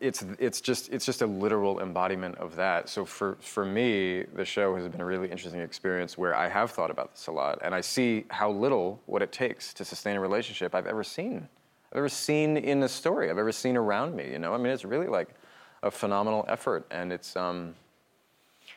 it's, 0.00 0.24
it's, 0.38 0.60
just, 0.60 0.92
it's 0.92 1.04
just 1.04 1.22
a 1.22 1.26
literal 1.26 1.80
embodiment 1.80 2.36
of 2.38 2.56
that. 2.56 2.88
So 2.88 3.04
for, 3.04 3.36
for 3.40 3.64
me, 3.64 4.24
the 4.34 4.44
show 4.44 4.76
has 4.76 4.88
been 4.88 5.00
a 5.00 5.04
really 5.04 5.30
interesting 5.30 5.60
experience 5.60 6.16
where 6.18 6.34
I 6.34 6.48
have 6.48 6.70
thought 6.70 6.90
about 6.90 7.12
this 7.12 7.26
a 7.26 7.32
lot. 7.32 7.58
And 7.62 7.74
I 7.74 7.80
see 7.80 8.24
how 8.28 8.50
little 8.50 9.00
what 9.06 9.22
it 9.22 9.32
takes 9.32 9.74
to 9.74 9.84
sustain 9.84 10.16
a 10.16 10.20
relationship 10.20 10.74
I've 10.74 10.86
ever 10.86 11.04
seen. 11.04 11.48
I've 11.92 11.98
ever 11.98 12.08
seen 12.08 12.56
in 12.56 12.82
a 12.82 12.88
story, 12.88 13.30
I've 13.30 13.38
ever 13.38 13.52
seen 13.52 13.76
around 13.76 14.14
me, 14.14 14.30
you 14.30 14.38
know? 14.38 14.54
I 14.54 14.58
mean, 14.58 14.72
it's 14.72 14.84
really 14.84 15.08
like 15.08 15.34
a 15.82 15.90
phenomenal 15.90 16.44
effort. 16.48 16.86
And 16.90 17.12
it's, 17.12 17.36
um, 17.36 17.74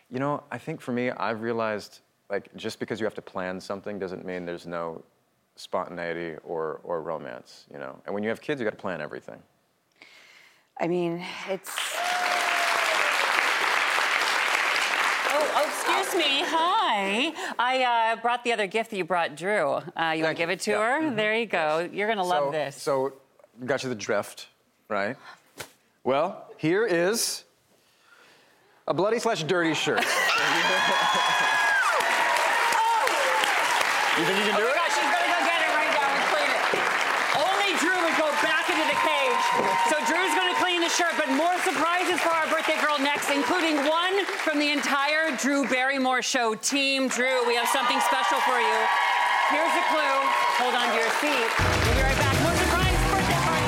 you 0.09 0.19
know, 0.19 0.43
I 0.51 0.57
think 0.57 0.81
for 0.81 0.91
me, 0.91 1.11
I've 1.11 1.41
realized 1.41 1.99
like 2.29 2.49
just 2.55 2.79
because 2.79 2.99
you 2.99 3.05
have 3.05 3.13
to 3.15 3.21
plan 3.21 3.59
something 3.59 3.99
doesn't 3.99 4.25
mean 4.25 4.45
there's 4.45 4.65
no 4.65 5.03
spontaneity 5.55 6.35
or, 6.43 6.79
or 6.83 7.01
romance, 7.01 7.65
you 7.71 7.77
know. 7.77 7.99
And 8.05 8.13
when 8.13 8.23
you 8.23 8.29
have 8.29 8.41
kids, 8.41 8.59
you 8.59 8.65
got 8.65 8.71
to 8.71 8.77
plan 8.77 9.01
everything. 9.01 9.39
I 10.79 10.87
mean, 10.87 11.23
it's. 11.49 11.69
Oh, 15.29 15.51
oh, 15.55 15.65
excuse 15.67 16.15
me. 16.15 16.43
Hi. 16.45 17.31
I 17.59 17.83
uh, 17.83 18.15
brought 18.21 18.43
the 18.43 18.53
other 18.53 18.67
gift 18.67 18.89
that 18.89 18.97
you 18.97 19.05
brought 19.05 19.35
Drew. 19.35 19.73
Uh, 19.95 20.13
you 20.15 20.23
want 20.23 20.35
to 20.35 20.41
give 20.41 20.49
it 20.49 20.61
to 20.61 20.71
her? 20.71 21.13
There 21.15 21.35
you 21.37 21.45
go. 21.45 21.87
You're 21.91 22.07
going 22.07 22.17
to 22.17 22.23
love 22.23 22.45
so, 22.45 22.51
this. 22.51 22.81
So, 22.81 23.13
got 23.65 23.83
you 23.83 23.89
the 23.89 23.95
drift, 23.95 24.47
right? 24.89 25.15
Well, 26.03 26.47
here 26.57 26.85
is 26.85 27.43
a 28.87 28.93
bloody 28.93 29.19
slash 29.19 29.43
dirty 29.43 29.73
shirt. 29.73 29.99
you 30.01 30.03
think 34.25 34.37
you 34.37 34.45
can 34.45 34.57
do 34.57 34.61
oh 34.61 34.67
it? 34.67 34.69
my 34.69 34.75
gosh, 34.75 34.91
she's 34.91 35.07
gonna 35.07 35.31
go 35.31 35.39
get 35.47 35.61
it 35.63 35.71
right 35.71 35.93
now 35.95 36.11
and 36.11 36.23
clean 36.27 36.51
it. 36.51 36.65
Only 37.39 37.71
Drew 37.79 37.95
would 38.03 38.17
go 38.19 38.27
back 38.43 38.67
into 38.67 38.83
the 38.83 38.99
cage. 38.99 39.43
So 39.87 39.95
Drew's 40.11 40.33
shirt, 40.93 41.13
but 41.17 41.29
more 41.33 41.57
surprises 41.65 42.19
for 42.21 42.29
our 42.29 42.47
birthday 42.49 42.79
girl 42.79 42.99
next, 42.99 43.31
including 43.31 43.77
one 43.89 44.25
from 44.45 44.59
the 44.59 44.69
entire 44.71 45.35
Drew 45.37 45.67
Barrymore 45.67 46.21
show 46.21 46.53
team. 46.53 47.07
Drew, 47.07 47.47
we 47.47 47.55
have 47.55 47.67
something 47.69 47.99
special 48.01 48.37
for 48.41 48.59
you. 48.59 48.77
Here's 49.49 49.73
a 49.73 49.83
clue. 49.89 50.19
Hold 50.61 50.75
on 50.75 50.87
to 50.89 50.95
your 50.95 51.09
seat. 51.17 51.49
We'll 51.57 51.95
be 51.95 52.01
right 52.01 52.17
back. 52.17 52.41
More 52.43 52.53
surprise 52.53 52.93
birthday 53.09 53.41
party. 53.41 53.65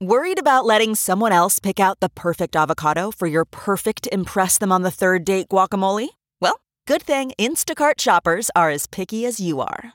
Worried 0.00 0.38
about 0.38 0.64
letting 0.64 0.94
someone 0.94 1.32
else 1.32 1.58
pick 1.58 1.80
out 1.80 1.98
the 1.98 2.08
perfect 2.10 2.54
avocado 2.54 3.10
for 3.10 3.26
your 3.26 3.44
perfect 3.44 4.08
Impress 4.12 4.58
Them 4.58 4.70
on 4.70 4.82
the 4.82 4.92
Third 4.92 5.24
Date 5.24 5.48
guacamole? 5.48 6.10
Well, 6.40 6.60
good 6.86 7.02
thing 7.02 7.32
Instacart 7.36 7.98
shoppers 7.98 8.48
are 8.54 8.70
as 8.70 8.86
picky 8.86 9.26
as 9.26 9.40
you 9.40 9.60
are. 9.60 9.94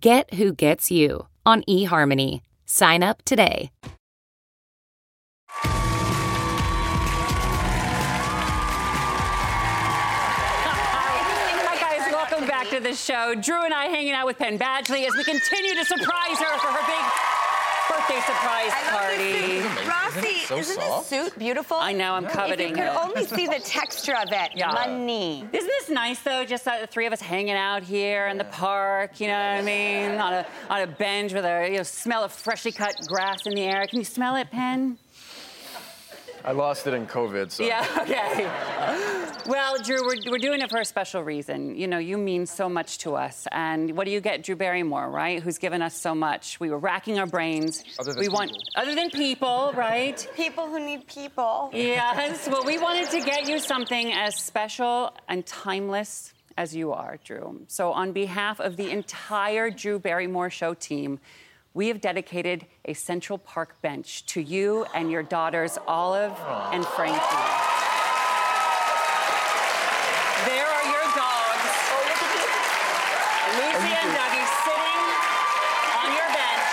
Get 0.00 0.32
who 0.34 0.54
gets 0.54 0.90
you 0.90 1.26
on 1.44 1.62
eHarmony. 1.68 2.40
Sign 2.64 3.02
up 3.02 3.22
today. 3.24 3.70
Back 12.48 12.70
to 12.70 12.80
the 12.80 12.94
show. 12.94 13.34
Drew 13.34 13.64
and 13.64 13.74
I 13.74 13.86
hanging 13.86 14.12
out 14.12 14.26
with 14.26 14.38
Penn 14.38 14.58
Badgley 14.58 15.06
as 15.06 15.14
we 15.14 15.24
continue 15.24 15.74
to 15.74 15.84
surprise 15.84 16.38
her 16.38 16.58
for 16.58 16.68
her 16.68 16.86
big 16.86 17.39
birthday 17.90 18.20
surprise 18.20 18.72
party. 18.88 19.60
Rossi, 19.88 20.38
so 20.46 20.56
isn't 20.56 20.78
this 20.80 21.06
suit 21.06 21.38
beautiful? 21.38 21.76
I 21.76 21.92
know, 21.92 22.14
I'm 22.14 22.26
coveting 22.26 22.70
If 22.72 22.76
you 22.78 22.84
could 22.84 22.92
it. 22.92 23.04
only 23.04 23.24
see 23.26 23.46
the 23.46 23.58
texture 23.60 24.14
of 24.16 24.28
it. 24.32 24.52
Yeah. 24.54 24.72
Money. 24.72 25.40
Isn't 25.52 25.66
this 25.78 25.88
nice 25.90 26.20
though? 26.20 26.44
Just 26.44 26.66
uh, 26.66 26.80
the 26.80 26.86
three 26.86 27.06
of 27.06 27.12
us 27.12 27.20
hanging 27.20 27.54
out 27.56 27.82
here 27.82 28.28
in 28.28 28.38
the 28.38 28.44
park. 28.44 29.20
You 29.20 29.26
know 29.28 29.34
what 29.34 29.58
I 29.58 29.62
mean? 29.62 30.12
On 30.20 30.32
a 30.32 30.46
on 30.68 30.80
a 30.82 30.86
bench 30.86 31.32
with 31.32 31.44
a 31.44 31.68
you 31.70 31.78
know 31.78 31.82
smell 31.82 32.22
of 32.24 32.32
freshly 32.32 32.72
cut 32.72 32.94
grass 33.06 33.46
in 33.46 33.54
the 33.54 33.62
air. 33.62 33.86
Can 33.86 33.98
you 33.98 34.04
smell 34.04 34.36
it, 34.36 34.50
Penn? 34.50 34.98
I 36.44 36.52
lost 36.52 36.86
it 36.86 36.94
in 36.94 37.06
COVID, 37.06 37.50
so. 37.50 37.64
Yeah. 37.64 37.86
Okay. 38.00 38.48
Well, 39.46 39.76
Drew, 39.82 40.04
we're, 40.04 40.30
we're 40.30 40.38
doing 40.38 40.60
it 40.60 40.70
for 40.70 40.80
a 40.80 40.84
special 40.84 41.22
reason. 41.22 41.74
You 41.76 41.86
know, 41.86 41.98
you 41.98 42.18
mean 42.18 42.46
so 42.46 42.68
much 42.68 42.98
to 42.98 43.14
us. 43.14 43.46
And 43.52 43.96
what 43.96 44.04
do 44.04 44.10
you 44.10 44.20
get, 44.20 44.42
Drew 44.42 44.56
Barrymore, 44.56 45.10
right? 45.10 45.42
Who's 45.42 45.58
given 45.58 45.80
us 45.80 45.94
so 45.94 46.14
much. 46.14 46.60
We 46.60 46.70
were 46.70 46.78
racking 46.78 47.18
our 47.18 47.26
brains. 47.26 47.84
Other 47.98 48.12
than 48.12 48.20
we 48.20 48.28
want 48.28 48.52
other 48.76 48.94
than 48.94 49.10
people, 49.10 49.72
right? 49.74 50.26
People 50.36 50.66
who 50.66 50.84
need 50.84 51.06
people. 51.06 51.70
Yes. 51.72 52.48
Well, 52.48 52.64
we 52.64 52.78
wanted 52.78 53.10
to 53.10 53.20
get 53.20 53.48
you 53.48 53.58
something 53.58 54.12
as 54.12 54.36
special 54.36 55.14
and 55.28 55.44
timeless 55.46 56.32
as 56.56 56.74
you 56.74 56.92
are, 56.92 57.18
Drew. 57.24 57.62
So, 57.68 57.92
on 57.92 58.12
behalf 58.12 58.60
of 58.60 58.76
the 58.76 58.90
entire 58.90 59.70
Drew 59.70 59.98
Barrymore 59.98 60.50
Show 60.50 60.74
team, 60.74 61.18
we 61.72 61.88
have 61.88 62.00
dedicated 62.00 62.66
a 62.84 62.94
Central 62.94 63.38
Park 63.38 63.80
bench 63.80 64.26
to 64.26 64.40
you 64.40 64.84
and 64.94 65.10
your 65.10 65.22
daughters, 65.22 65.78
Olive 65.86 66.32
and 66.72 66.84
Frankie. 66.84 67.14
There 70.46 70.66
are 70.66 70.84
your 70.84 71.06
dogs. 71.14 71.40
Lucy 73.50 73.92
and 73.92 74.10
Dougie 74.16 74.46
sitting 74.64 75.02
on 76.00 76.08
your 76.14 76.28
bench 76.34 76.70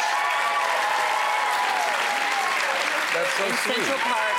That's 3.14 3.34
so. 3.38 3.74
Central 3.74 4.00
Park. 4.00 4.36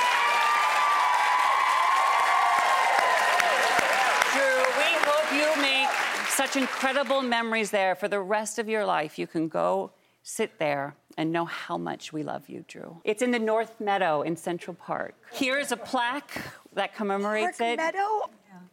Drew, 4.33 4.59
we 4.77 4.89
hope 5.07 5.29
you 5.33 5.61
make 5.61 5.89
such 6.29 6.55
incredible 6.55 7.21
memories 7.21 7.71
there 7.71 7.95
for 7.95 8.07
the 8.07 8.19
rest 8.19 8.59
of 8.59 8.67
your 8.67 8.85
life. 8.85 9.19
You 9.19 9.27
can 9.27 9.47
go 9.47 9.91
sit 10.29 10.59
there 10.59 10.95
and 11.17 11.31
know 11.31 11.45
how 11.45 11.77
much 11.77 12.13
we 12.13 12.21
love 12.23 12.47
you, 12.47 12.63
Drew. 12.67 13.01
It's 13.03 13.21
in 13.21 13.31
the 13.31 13.39
North 13.39 13.81
Meadow 13.81 14.21
in 14.21 14.35
Central 14.35 14.75
Park. 14.75 15.15
Here 15.33 15.57
is 15.57 15.71
a 15.71 15.77
plaque 15.77 16.31
that 16.73 16.95
commemorates 16.95 17.57
Park 17.57 17.71
it. 17.71 17.77
Meadow? 17.77 18.29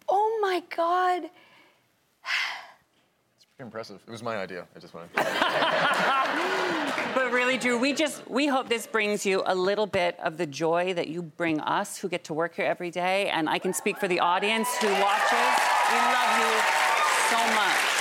Oh 0.09 0.39
my 0.43 0.63
God. 0.77 1.25
It's 3.35 3.47
pretty 3.57 3.67
impressive. 3.67 4.01
It 4.07 4.11
was 4.11 4.23
my 4.23 4.37
idea. 4.37 4.67
I 4.77 4.79
just 4.79 4.93
wanted. 4.95 5.11
But 7.15 7.33
really, 7.33 7.57
Drew, 7.57 7.79
we 7.79 7.95
just 7.95 8.29
we 8.29 8.47
hope 8.47 8.69
this 8.69 8.87
brings 8.87 9.25
you 9.25 9.43
a 9.47 9.55
little 9.55 9.87
bit 9.87 10.21
of 10.21 10.37
the 10.37 10.47
joy 10.47 10.93
that 10.93 11.09
you 11.09 11.23
bring 11.23 11.61
us 11.61 11.97
who 11.97 12.11
get 12.11 12.25
to 12.25 12.35
work 12.35 12.55
here 12.57 12.67
every 12.67 12.91
day. 12.91 13.31
And 13.31 13.49
I 13.49 13.59
can 13.59 13.73
speak 13.73 13.99
for 13.99 14.07
the 14.07 14.21
audience 14.21 14.69
who 14.77 14.89
watches. 14.89 15.49
We 15.91 15.97
love 15.97 16.39
you 16.39 16.53
so 17.31 17.55
much. 17.55 17.96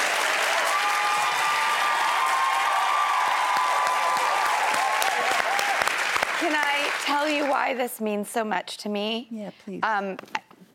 Can 6.46 6.54
I 6.56 6.92
tell 7.02 7.28
you 7.28 7.50
why 7.50 7.74
this 7.74 8.00
means 8.00 8.30
so 8.30 8.44
much 8.44 8.78
to 8.78 8.90
me? 8.90 9.28
Yeah, 9.32 9.50
please. 9.64 9.80
Um, 9.82 10.18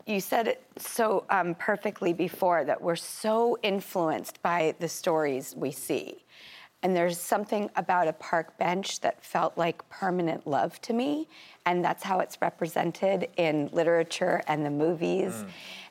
you 0.04 0.18
said 0.18 0.48
it 0.48 0.64
so 0.76 1.24
um, 1.30 1.54
perfectly 1.54 2.12
before 2.12 2.64
that 2.64 2.82
we're 2.82 2.96
so 2.96 3.56
influenced 3.62 4.42
by 4.42 4.74
the 4.80 4.88
stories 4.88 5.54
we 5.56 5.70
see. 5.70 6.24
And 6.82 6.96
there's 6.96 7.20
something 7.20 7.70
about 7.76 8.08
a 8.08 8.12
park 8.14 8.58
bench 8.58 9.00
that 9.02 9.24
felt 9.24 9.56
like 9.56 9.88
permanent 9.88 10.44
love 10.44 10.80
to 10.80 10.92
me. 10.92 11.28
And 11.66 11.84
that's 11.84 12.02
how 12.02 12.18
it's 12.18 12.42
represented 12.42 13.28
in 13.36 13.70
literature 13.72 14.42
and 14.48 14.66
the 14.66 14.70
movies. 14.70 15.44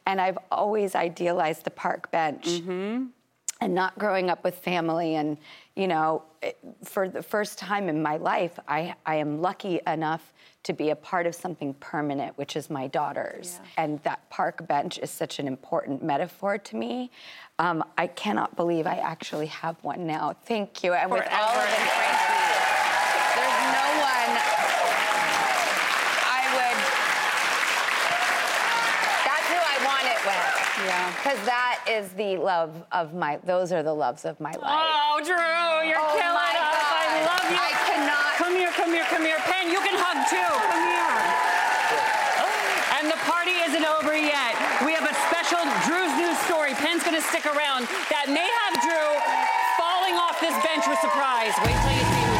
And 0.06 0.20
I've 0.20 0.40
always 0.52 0.94
idealized 0.94 1.64
the 1.64 1.72
park 1.72 2.12
bench 2.12 2.48
and 3.62 3.76
not 3.76 3.98
growing 3.98 4.30
up 4.30 4.44
with 4.44 4.56
family 4.56 5.16
and 5.16 5.38
you 5.80 5.88
know 5.88 6.24
for 6.84 7.08
the 7.08 7.24
first 7.24 7.58
time 7.58 7.88
in 7.88 8.02
my 8.02 8.18
life 8.18 8.60
I, 8.68 8.96
I 9.06 9.16
am 9.16 9.42
lucky 9.42 9.80
enough 9.88 10.34
to 10.64 10.74
be 10.74 10.90
a 10.90 10.96
part 10.96 11.26
of 11.26 11.34
something 11.34 11.74
permanent 11.76 12.38
which 12.38 12.58
is 12.58 12.70
my 12.70 12.88
daughters. 12.88 13.62
And 13.78 14.04
that 14.04 14.30
park 14.30 14.68
bench 14.68 15.00
is 15.00 15.10
such 15.10 15.40
an 15.40 15.48
important 15.48 16.04
metaphor 16.04 16.58
to 16.58 16.76
me. 16.76 17.12
Um, 17.60 17.84
i 17.98 18.08
cannot 18.08 18.58
believe 18.58 18.86
i 18.88 18.96
actually 18.96 19.48
have 19.48 19.82
one 19.82 20.06
now. 20.06 20.36
Thank 20.46 20.84
you. 20.84 20.94
And 20.94 21.10
with 21.10 21.24
Forever. 21.24 21.44
Olive 21.44 21.74
and 21.80 21.90
Frankie 21.96 22.40
there's 23.40 23.62
no 23.80 23.88
one 24.04 24.32
i 26.28 26.42
would 26.56 26.78
that's 29.28 29.48
who 29.48 29.60
i 29.74 29.78
want 29.88 30.06
it 30.14 30.20
with 30.28 30.46
Yeah. 30.88 31.09
Because 31.20 31.40
that 31.46 31.84
is 31.88 32.10
the 32.16 32.38
love 32.40 32.72
of 32.92 33.14
my, 33.14 33.38
those 33.44 33.72
are 33.76 33.84
the 33.84 33.94
loves 33.94 34.24
of 34.26 34.40
my 34.40 34.52
life. 34.56 34.64
Oh, 34.64 35.20
Drew, 35.20 35.36
you're 35.84 36.00
Oh 36.00 36.16
killing 36.16 36.56
us. 36.56 36.80
I 36.80 37.28
love 37.28 37.46
you. 37.52 37.60
I 37.60 37.72
cannot- 37.92 38.36
Come 38.40 38.56
here, 38.56 38.72
come 38.72 38.92
here, 38.96 39.04
come 39.12 39.24
here. 39.28 39.38
Penn, 39.44 39.68
you 39.70 39.80
can 39.84 40.00
hug 40.00 40.18
too. 40.32 40.40
Come 40.40 40.86
here. 40.88 41.16
And 43.00 43.12
the 43.12 43.20
party 43.28 43.52
isn't 43.68 43.84
over 44.00 44.16
yet. 44.16 44.56
We 44.88 44.96
have 44.96 45.04
a 45.08 45.16
special 45.28 45.60
Drew's 45.84 46.16
news 46.16 46.40
story. 46.48 46.72
Penn's 46.80 47.04
gonna 47.04 47.22
stick 47.22 47.46
around 47.46 47.88
that 48.12 48.32
may 48.32 48.48
have 48.64 48.74
Drew 48.80 49.08
falling 49.76 50.16
off 50.16 50.40
this 50.40 50.56
bench 50.64 50.88
with 50.88 51.00
surprise. 51.04 51.52
Wait 51.68 51.76
till 51.84 51.96
you 52.00 52.06
see 52.16 52.39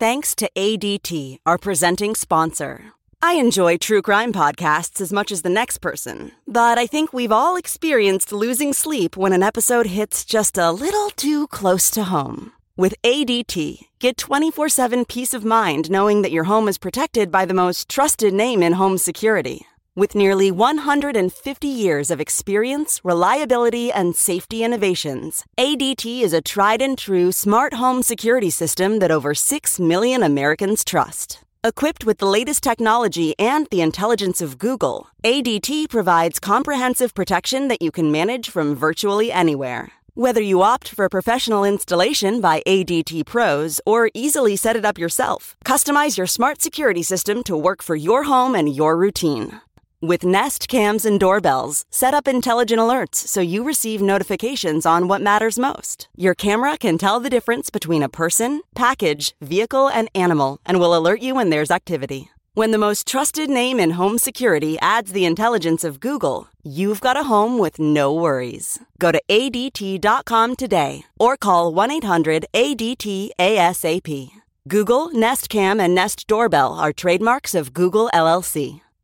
Thanks 0.00 0.34
to 0.36 0.50
ADT, 0.56 1.38
our 1.46 1.56
presenting 1.56 2.16
sponsor. 2.16 2.92
I 3.22 3.34
enjoy 3.34 3.76
true 3.76 4.02
crime 4.02 4.32
podcasts 4.32 5.00
as 5.00 5.12
much 5.12 5.30
as 5.30 5.42
the 5.42 5.48
next 5.48 5.78
person, 5.78 6.32
but 6.48 6.78
I 6.78 6.86
think 6.88 7.12
we've 7.12 7.30
all 7.30 7.54
experienced 7.54 8.32
losing 8.32 8.72
sleep 8.72 9.16
when 9.16 9.32
an 9.32 9.44
episode 9.44 9.86
hits 9.86 10.24
just 10.24 10.58
a 10.58 10.72
little 10.72 11.10
too 11.10 11.46
close 11.46 11.92
to 11.92 12.04
home. 12.04 12.50
With 12.76 13.00
ADT, 13.04 13.86
get 14.00 14.16
24 14.16 14.68
7 14.68 15.04
peace 15.04 15.32
of 15.32 15.44
mind 15.44 15.92
knowing 15.92 16.22
that 16.22 16.32
your 16.32 16.44
home 16.44 16.66
is 16.66 16.76
protected 16.76 17.30
by 17.30 17.44
the 17.44 17.54
most 17.54 17.88
trusted 17.88 18.34
name 18.34 18.64
in 18.64 18.72
home 18.72 18.98
security. 18.98 19.64
With 19.96 20.16
nearly 20.16 20.50
150 20.50 21.68
years 21.68 22.10
of 22.10 22.20
experience, 22.20 23.00
reliability, 23.04 23.92
and 23.92 24.16
safety 24.16 24.64
innovations, 24.64 25.44
ADT 25.56 26.20
is 26.20 26.32
a 26.32 26.42
tried 26.42 26.82
and 26.82 26.98
true 26.98 27.30
smart 27.30 27.74
home 27.74 28.02
security 28.02 28.50
system 28.50 28.98
that 28.98 29.12
over 29.12 29.36
6 29.36 29.78
million 29.78 30.24
Americans 30.24 30.84
trust. 30.84 31.44
Equipped 31.62 32.04
with 32.04 32.18
the 32.18 32.26
latest 32.26 32.64
technology 32.64 33.38
and 33.38 33.68
the 33.70 33.82
intelligence 33.82 34.40
of 34.40 34.58
Google, 34.58 35.10
ADT 35.22 35.88
provides 35.90 36.40
comprehensive 36.40 37.14
protection 37.14 37.68
that 37.68 37.80
you 37.80 37.92
can 37.92 38.10
manage 38.10 38.50
from 38.50 38.74
virtually 38.74 39.30
anywhere. 39.30 39.92
Whether 40.14 40.40
you 40.40 40.62
opt 40.62 40.88
for 40.88 41.08
professional 41.08 41.62
installation 41.62 42.40
by 42.40 42.64
ADT 42.66 43.26
pros 43.26 43.80
or 43.86 44.10
easily 44.12 44.56
set 44.56 44.74
it 44.74 44.84
up 44.84 44.98
yourself, 44.98 45.54
customize 45.64 46.16
your 46.16 46.26
smart 46.26 46.60
security 46.60 47.04
system 47.04 47.44
to 47.44 47.56
work 47.56 47.80
for 47.80 47.94
your 47.94 48.24
home 48.24 48.56
and 48.56 48.74
your 48.74 48.96
routine. 48.96 49.60
With 50.06 50.22
Nest 50.22 50.68
cams 50.68 51.06
and 51.06 51.18
doorbells, 51.18 51.86
set 51.88 52.12
up 52.12 52.28
intelligent 52.28 52.78
alerts 52.78 53.14
so 53.14 53.40
you 53.40 53.64
receive 53.64 54.02
notifications 54.02 54.84
on 54.84 55.08
what 55.08 55.22
matters 55.22 55.58
most. 55.58 56.10
Your 56.14 56.34
camera 56.34 56.76
can 56.76 56.98
tell 56.98 57.20
the 57.20 57.30
difference 57.30 57.70
between 57.70 58.02
a 58.02 58.08
person, 58.10 58.60
package, 58.74 59.34
vehicle, 59.40 59.88
and 59.88 60.10
animal 60.14 60.60
and 60.66 60.78
will 60.78 60.94
alert 60.94 61.20
you 61.22 61.34
when 61.34 61.48
there's 61.48 61.70
activity. 61.70 62.30
When 62.52 62.70
the 62.70 62.76
most 62.76 63.06
trusted 63.06 63.48
name 63.48 63.80
in 63.80 63.92
home 63.92 64.18
security 64.18 64.76
adds 64.82 65.12
the 65.12 65.24
intelligence 65.24 65.84
of 65.84 66.00
Google, 66.00 66.48
you've 66.62 67.00
got 67.00 67.16
a 67.16 67.24
home 67.24 67.56
with 67.56 67.78
no 67.78 68.12
worries. 68.12 68.78
Go 68.98 69.10
to 69.10 69.22
ADT.com 69.30 70.56
today 70.56 71.06
or 71.18 71.38
call 71.38 71.72
1 71.72 71.90
800 71.90 72.44
ADT 72.52 73.30
ASAP. 73.40 74.32
Google, 74.68 75.10
Nest 75.12 75.48
Cam, 75.48 75.80
and 75.80 75.94
Nest 75.94 76.26
Doorbell 76.26 76.74
are 76.74 76.92
trademarks 76.92 77.54
of 77.54 77.72
Google 77.72 78.10
LLC. 78.12 78.83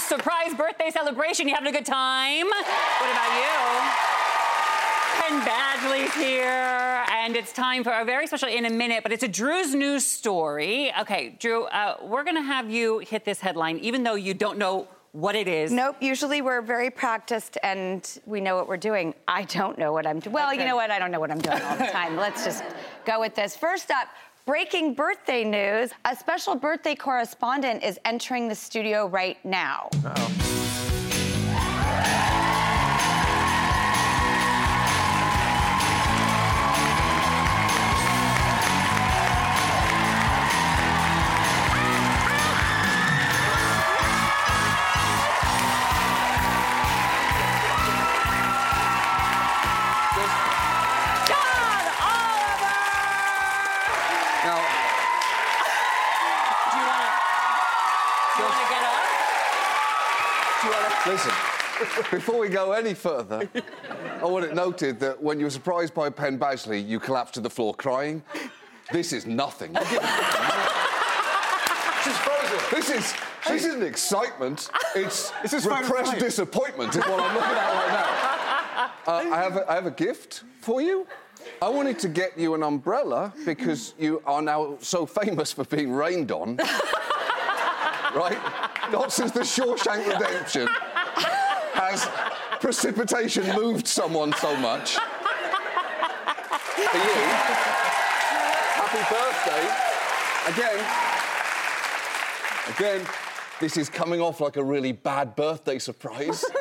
Drew's 0.00 0.08
surprise 0.08 0.54
birthday 0.54 0.90
celebration. 0.90 1.48
You 1.48 1.54
having 1.54 1.68
a 1.68 1.76
good 1.76 1.86
time? 1.86 2.46
What 2.46 3.10
about 3.10 3.34
you? 3.36 3.90
Penn 5.20 5.40
Badgley's 5.42 6.14
here, 6.14 7.04
and 7.10 7.36
it's 7.36 7.52
time 7.52 7.84
for 7.84 7.92
a 7.92 8.04
very 8.04 8.26
special 8.26 8.48
in 8.48 8.64
a 8.64 8.70
minute, 8.70 9.02
but 9.02 9.12
it's 9.12 9.22
a 9.22 9.28
Drew's 9.28 9.74
news 9.74 10.06
story. 10.06 10.92
Okay, 11.00 11.36
Drew, 11.38 11.64
uh, 11.64 11.96
we're 12.02 12.24
gonna 12.24 12.42
have 12.42 12.70
you 12.70 13.00
hit 13.00 13.24
this 13.24 13.40
headline, 13.40 13.78
even 13.78 14.02
though 14.02 14.14
you 14.14 14.32
don't 14.32 14.58
know 14.58 14.88
what 15.12 15.34
it 15.34 15.48
is. 15.48 15.72
Nope. 15.72 15.96
Usually 16.00 16.40
we're 16.40 16.62
very 16.62 16.88
practiced 16.88 17.58
and 17.64 18.08
we 18.26 18.40
know 18.40 18.54
what 18.54 18.68
we're 18.68 18.76
doing. 18.76 19.12
I 19.26 19.42
don't 19.42 19.76
know 19.76 19.92
what 19.92 20.06
I'm 20.06 20.20
doing. 20.20 20.32
Well, 20.32 20.54
you 20.54 20.64
know 20.64 20.76
what? 20.76 20.90
I 20.92 21.00
don't 21.00 21.10
know 21.10 21.18
what 21.18 21.32
I'm 21.32 21.40
doing 21.40 21.60
all 21.62 21.76
the 21.76 21.86
time. 21.92 22.16
Let's 22.16 22.44
just 22.44 22.62
go 23.04 23.18
with 23.18 23.34
this. 23.34 23.56
First 23.56 23.90
up, 23.90 24.06
breaking 24.46 24.94
birthday 24.94 25.44
news. 25.44 25.90
A 26.04 26.16
special 26.16 26.54
birthday 26.54 26.94
correspondent 26.94 27.82
is 27.82 27.98
entering 28.04 28.48
the 28.48 28.54
studio 28.54 29.06
right 29.06 29.42
now. 29.44 29.88
John 30.02 30.49
Listen, 61.10 61.32
before 62.12 62.38
we 62.38 62.48
go 62.48 62.70
any 62.70 62.94
further, 62.94 63.48
I 64.22 64.24
want 64.24 64.44
it 64.44 64.54
noted 64.54 65.00
that 65.00 65.20
when 65.20 65.40
you 65.40 65.46
were 65.46 65.50
surprised 65.50 65.92
by 65.92 66.08
Penn 66.08 66.38
Badgley, 66.38 66.86
you 66.86 67.00
collapsed 67.00 67.34
to 67.34 67.40
the 67.40 67.50
floor 67.50 67.74
crying. 67.74 68.22
This 68.92 69.12
is 69.12 69.26
nothing. 69.26 69.72
This 72.70 72.90
is 72.90 73.14
this 73.48 73.64
isn't 73.64 73.82
excitement. 73.82 74.70
It's 74.94 75.32
This 75.42 75.52
is 75.52 75.66
repressed 75.66 76.20
disappointment. 76.20 76.94
Is 76.94 77.02
what 77.02 77.18
I'm 77.18 77.34
looking 77.34 77.56
at 77.56 77.72
right 77.72 78.92
now. 79.06 79.12
Uh, 79.12 79.34
I 79.34 79.42
have 79.42 79.56
a, 79.56 79.68
I 79.68 79.74
have 79.74 79.86
a 79.86 79.90
gift 79.90 80.44
for 80.60 80.80
you. 80.80 81.08
I 81.60 81.68
wanted 81.68 81.98
to 81.98 82.08
get 82.08 82.38
you 82.38 82.54
an 82.54 82.62
umbrella 82.62 83.34
because 83.44 83.94
you 83.98 84.22
are 84.26 84.42
now 84.42 84.76
so 84.78 85.06
famous 85.06 85.50
for 85.52 85.64
being 85.64 85.90
rained 85.90 86.30
on. 86.30 86.56
right? 88.14 88.38
Not 88.92 89.12
since 89.12 89.32
the 89.32 89.40
Shawshank 89.40 90.06
Redemption 90.06 90.68
has 91.80 92.06
precipitation 92.60 93.46
moved 93.54 93.88
someone 93.88 94.32
so 94.34 94.54
much. 94.56 94.96
For 96.76 96.98
you, 96.98 97.14
happy 98.76 99.02
birthday. 99.14 99.64
Again, 100.52 100.78
again, 102.76 103.06
this 103.60 103.76
is 103.76 103.88
coming 103.88 104.20
off 104.20 104.40
like 104.40 104.56
a 104.56 104.64
really 104.64 104.92
bad 104.92 105.36
birthday 105.36 105.78
surprise. 105.78 106.44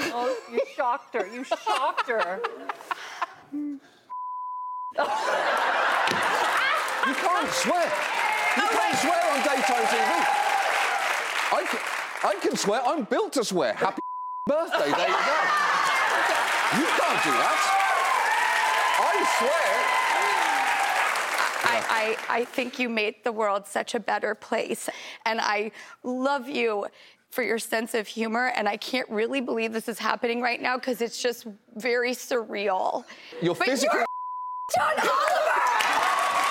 Oh, 0.00 0.36
you 0.52 0.60
shocked 0.76 1.14
her. 1.14 1.26
You 1.26 1.42
shocked 1.42 2.08
her. 2.08 2.40
You 3.42 3.80
can't 7.14 7.50
swear. 7.50 7.92
You 8.56 8.62
can't 8.62 8.98
swear 8.98 9.32
on 9.32 9.38
daytime 9.40 9.86
TV. 9.86 10.10
I 11.52 11.66
can, 11.68 11.80
I 12.30 12.34
can 12.40 12.56
swear. 12.56 12.80
I'm 12.84 13.04
built 13.04 13.32
to 13.32 13.44
swear. 13.44 13.72
Happy 13.72 14.02
birthday. 14.48 14.90
There 14.90 15.08
you 15.08 15.14
go. 15.14 15.36
You 16.78 16.86
can't 16.98 17.20
do 17.22 17.30
that. 17.30 17.58
I 18.98 19.14
swear. 19.38 19.68
I, 21.70 22.16
I, 22.30 22.38
I 22.40 22.44
think 22.44 22.78
you 22.78 22.88
made 22.88 23.16
the 23.24 23.32
world 23.32 23.66
such 23.66 23.94
a 23.94 24.00
better 24.00 24.34
place. 24.34 24.88
And 25.26 25.40
I 25.40 25.70
love 26.02 26.48
you 26.48 26.86
for 27.30 27.42
your 27.42 27.58
sense 27.58 27.92
of 27.94 28.06
humor. 28.06 28.52
And 28.56 28.66
I 28.68 28.76
can't 28.78 29.08
really 29.10 29.40
believe 29.42 29.72
this 29.72 29.88
is 29.88 29.98
happening 29.98 30.40
right 30.40 30.60
now 30.62 30.76
because 30.78 31.02
it's 31.02 31.20
just 31.22 31.46
very 31.76 32.12
surreal. 32.12 33.04
Your 33.42 33.54
but 33.54 33.68
physical. 33.68 33.98
You're 33.98 34.06
John 34.76 34.96
Oliver! 34.96 35.60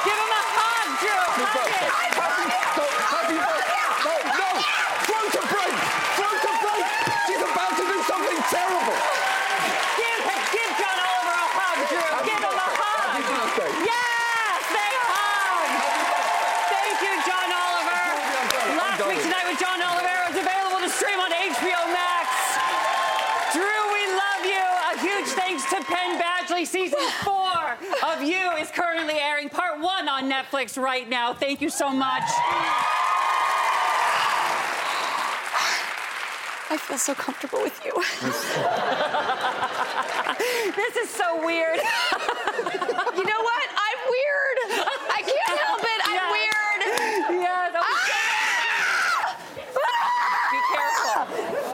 Give 0.05 0.17
him 0.17 0.31
a 0.37 0.43
hug, 0.53 0.89
Drew. 1.01 1.21
Hug 1.37 1.69
him. 1.69 1.91
Happy 3.13 3.37
birthday! 3.37 3.77
No, 4.05 4.15
no! 4.37 4.49
Throat 5.05 5.29
to 5.37 5.41
break! 5.49 5.75
Throat 6.17 6.39
to 6.45 6.51
break! 6.61 6.85
She's 7.29 7.41
about 7.45 7.73
to 7.77 7.83
do 7.85 7.97
something 8.09 8.39
terrible! 8.49 8.97
Give, 10.01 10.21
give 10.49 10.71
John 10.81 10.97
Oliver 10.97 11.37
a 11.37 11.47
hug, 11.57 11.77
Drew. 11.93 12.09
give 12.25 12.41
him 12.41 12.57
a 12.57 12.69
hug. 12.73 13.21
Happy 13.21 13.33
birthday! 13.37 13.69
Yes, 13.85 14.61
they 14.73 14.93
hug. 15.13 15.69
Thank 16.73 16.97
you, 17.05 17.13
John 17.21 17.49
Oliver. 17.53 18.01
Last 18.81 19.01
week 19.05 19.21
tonight 19.21 19.45
with 19.45 19.61
John 19.61 19.77
Oliver 19.77 20.17
is 20.33 20.37
available 20.41 20.81
to 20.81 20.89
stream 20.89 21.21
on 21.21 21.29
HBO 21.29 21.81
Max. 21.93 22.29
Drew, 23.53 23.81
we 23.93 24.03
love 24.09 24.41
you. 24.41 24.65
A 24.89 24.93
huge 25.05 25.29
thanks 25.37 25.69
to 25.69 25.77
Penn 25.85 26.17
Badgley. 26.17 26.65
Season 26.65 26.97
four 27.21 27.77
of 28.03 28.23
You 28.23 28.51
is 28.57 28.69
currently 28.71 29.15
airing. 29.19 29.49
Part 29.49 29.79
one 29.79 30.07
on 30.09 30.26
Netflix 30.37 30.77
right 30.81 31.07
now. 31.09 31.33
Thank 31.33 31.61
you 31.61 31.69
so 31.69 31.89
much. 31.89 32.21
I 36.69 36.77
feel 36.77 36.97
so 36.99 37.15
comfortable 37.15 37.61
with 37.63 37.79
you. 37.83 37.91
this 40.75 40.95
is 40.97 41.09
so 41.09 41.43
weird. 41.43 41.77
you 41.79 43.23
know 43.25 43.41
what? 43.41 43.67
I'm 43.87 43.99
weird. 44.13 44.57
I 45.09 45.21
can't 45.25 45.59
help 45.59 45.81
it. 45.81 46.01
I'm 46.05 46.13
Yeah. 46.13 46.31
weird. 46.37 46.81
Yeah, 47.41 47.69
that 47.73 47.81
was 47.81 47.97
ah! 47.97 49.33
Be 50.51 50.59
careful. 50.75 51.17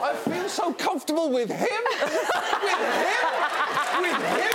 I 0.04 0.06
feel 0.14 0.48
so 0.48 0.72
comfortable 0.72 1.28
with 1.30 1.50
him! 1.50 1.82
with 2.00 2.12
him! 2.12 2.18
With 4.00 4.22
him! 4.22 4.52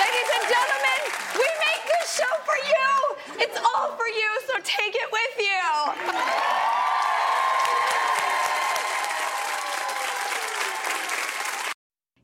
Ladies 0.00 0.30
and 0.36 0.44
gentlemen, 0.48 1.00
we 1.40 1.48
make 1.66 1.82
this 1.92 2.06
show 2.16 2.32
for 2.44 2.58
you. 2.72 2.90
It's 3.44 3.58
all 3.58 3.88
for 3.96 4.08
you, 4.08 4.30
so 4.48 4.54
take 4.64 4.94
it 4.94 5.08
with 5.12 5.34
you. 5.38 6.70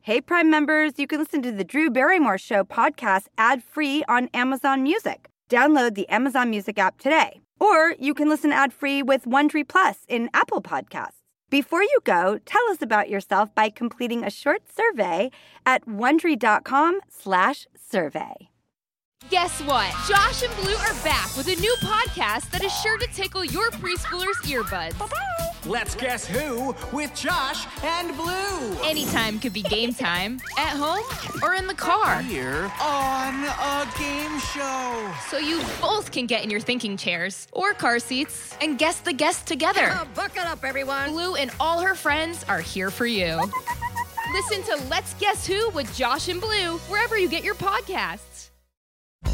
Hey, 0.02 0.20
Prime 0.36 0.50
members, 0.50 0.98
you 0.98 1.06
can 1.06 1.18
listen 1.18 1.40
to 1.40 1.50
the 1.50 1.64
Drew 1.64 1.88
Barrymore 1.88 2.36
Show 2.36 2.62
podcast 2.62 3.28
ad 3.38 3.64
free 3.64 4.04
on 4.06 4.28
Amazon 4.34 4.82
Music. 4.82 5.30
Download 5.48 5.94
the 5.94 6.06
Amazon 6.10 6.50
Music 6.50 6.78
app 6.78 6.98
today. 6.98 7.40
Or 7.58 7.94
you 7.98 8.12
can 8.12 8.28
listen 8.28 8.52
ad 8.52 8.70
free 8.74 9.02
with 9.02 9.24
Wondery 9.24 9.66
Plus 9.66 10.00
in 10.08 10.28
Apple 10.34 10.60
Podcasts. 10.60 11.22
Before 11.48 11.82
you 11.82 12.00
go, 12.04 12.38
tell 12.44 12.60
us 12.68 12.82
about 12.82 13.08
yourself 13.08 13.54
by 13.54 13.70
completing 13.70 14.24
a 14.24 14.30
short 14.30 14.64
survey 14.70 15.30
at 15.64 15.86
wondery.com/slash 15.86 17.66
survey. 17.74 18.50
Guess 19.30 19.62
what? 19.62 19.88
Josh 20.06 20.42
and 20.42 20.54
Blue 20.56 20.76
are 20.76 21.02
back 21.02 21.34
with 21.34 21.48
a 21.48 21.58
new 21.58 21.74
podcast 21.80 22.50
that 22.50 22.62
is 22.62 22.78
sure 22.80 22.98
to 22.98 23.06
tickle 23.14 23.42
your 23.42 23.70
preschooler's 23.70 24.36
earbuds. 24.42 25.45
Let's 25.66 25.96
guess 25.96 26.24
who 26.24 26.76
with 26.92 27.12
Josh 27.16 27.66
and 27.82 28.16
Blue. 28.16 28.76
Anytime 28.84 29.40
could 29.40 29.52
be 29.52 29.62
game 29.62 29.92
time, 29.92 30.40
at 30.56 30.76
home 30.76 31.02
or 31.42 31.54
in 31.54 31.66
the 31.66 31.74
car. 31.74 32.22
Here 32.22 32.70
on 32.80 33.44
a 33.44 33.88
game 33.98 34.38
show. 34.38 35.12
So 35.28 35.38
you 35.38 35.60
both 35.80 36.12
can 36.12 36.26
get 36.26 36.44
in 36.44 36.50
your 36.50 36.60
thinking 36.60 36.96
chairs 36.96 37.48
or 37.50 37.72
car 37.72 37.98
seats 37.98 38.56
and 38.60 38.78
guess 38.78 39.00
the 39.00 39.12
guests 39.12 39.42
together. 39.44 39.88
Uh, 39.90 40.04
buckle 40.14 40.44
up, 40.44 40.62
everyone. 40.62 41.10
Blue 41.10 41.34
and 41.34 41.50
all 41.58 41.80
her 41.80 41.96
friends 41.96 42.44
are 42.48 42.60
here 42.60 42.90
for 42.92 43.06
you. 43.06 43.40
Listen 44.32 44.62
to 44.64 44.88
Let's 44.88 45.14
Guess 45.14 45.48
Who 45.48 45.70
with 45.70 45.92
Josh 45.96 46.28
and 46.28 46.40
Blue 46.40 46.78
wherever 46.88 47.18
you 47.18 47.28
get 47.28 47.42
your 47.42 47.56
podcasts. 47.56 48.35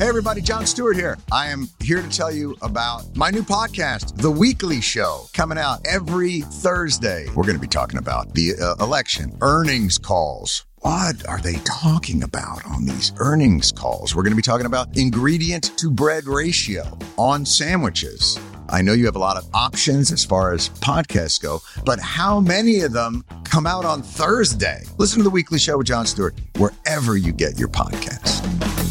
Hey, 0.02 0.08
everybody, 0.08 0.40
Jon 0.40 0.66
Stewart 0.66 0.96
here. 0.96 1.16
I 1.30 1.46
am 1.50 1.68
here 1.80 2.02
to 2.02 2.08
tell 2.08 2.32
you 2.32 2.56
about 2.60 3.14
my 3.14 3.30
new 3.30 3.44
podcast, 3.44 4.16
The 4.16 4.32
Weekly 4.32 4.80
Show, 4.80 5.26
coming 5.32 5.58
out 5.58 5.78
every 5.86 6.40
Thursday. 6.40 7.26
We're 7.36 7.44
going 7.44 7.54
to 7.54 7.60
be 7.60 7.68
talking 7.68 8.00
about 8.00 8.34
the 8.34 8.54
uh, 8.60 8.84
election, 8.84 9.38
earnings 9.42 9.98
calls. 9.98 10.66
What 10.80 11.24
are 11.28 11.38
they 11.38 11.54
talking 11.64 12.24
about 12.24 12.66
on 12.66 12.84
these 12.84 13.12
earnings 13.18 13.70
calls? 13.70 14.16
We're 14.16 14.24
going 14.24 14.32
to 14.32 14.36
be 14.36 14.42
talking 14.42 14.66
about 14.66 14.96
ingredient 14.98 15.70
to 15.78 15.88
bread 15.88 16.26
ratio 16.26 16.98
on 17.16 17.46
sandwiches. 17.46 18.40
I 18.70 18.82
know 18.82 18.94
you 18.94 19.04
have 19.06 19.14
a 19.14 19.20
lot 19.20 19.36
of 19.36 19.48
options 19.54 20.10
as 20.10 20.24
far 20.24 20.52
as 20.52 20.68
podcasts 20.68 21.40
go, 21.40 21.60
but 21.84 22.00
how 22.00 22.40
many 22.40 22.80
of 22.80 22.92
them 22.92 23.24
come 23.44 23.68
out 23.68 23.84
on 23.84 24.02
Thursday? 24.02 24.82
Listen 24.98 25.18
to 25.18 25.22
The 25.22 25.30
Weekly 25.30 25.60
Show 25.60 25.78
with 25.78 25.86
Jon 25.86 26.06
Stewart 26.06 26.34
wherever 26.56 27.16
you 27.16 27.30
get 27.30 27.56
your 27.56 27.68
podcasts. 27.68 28.81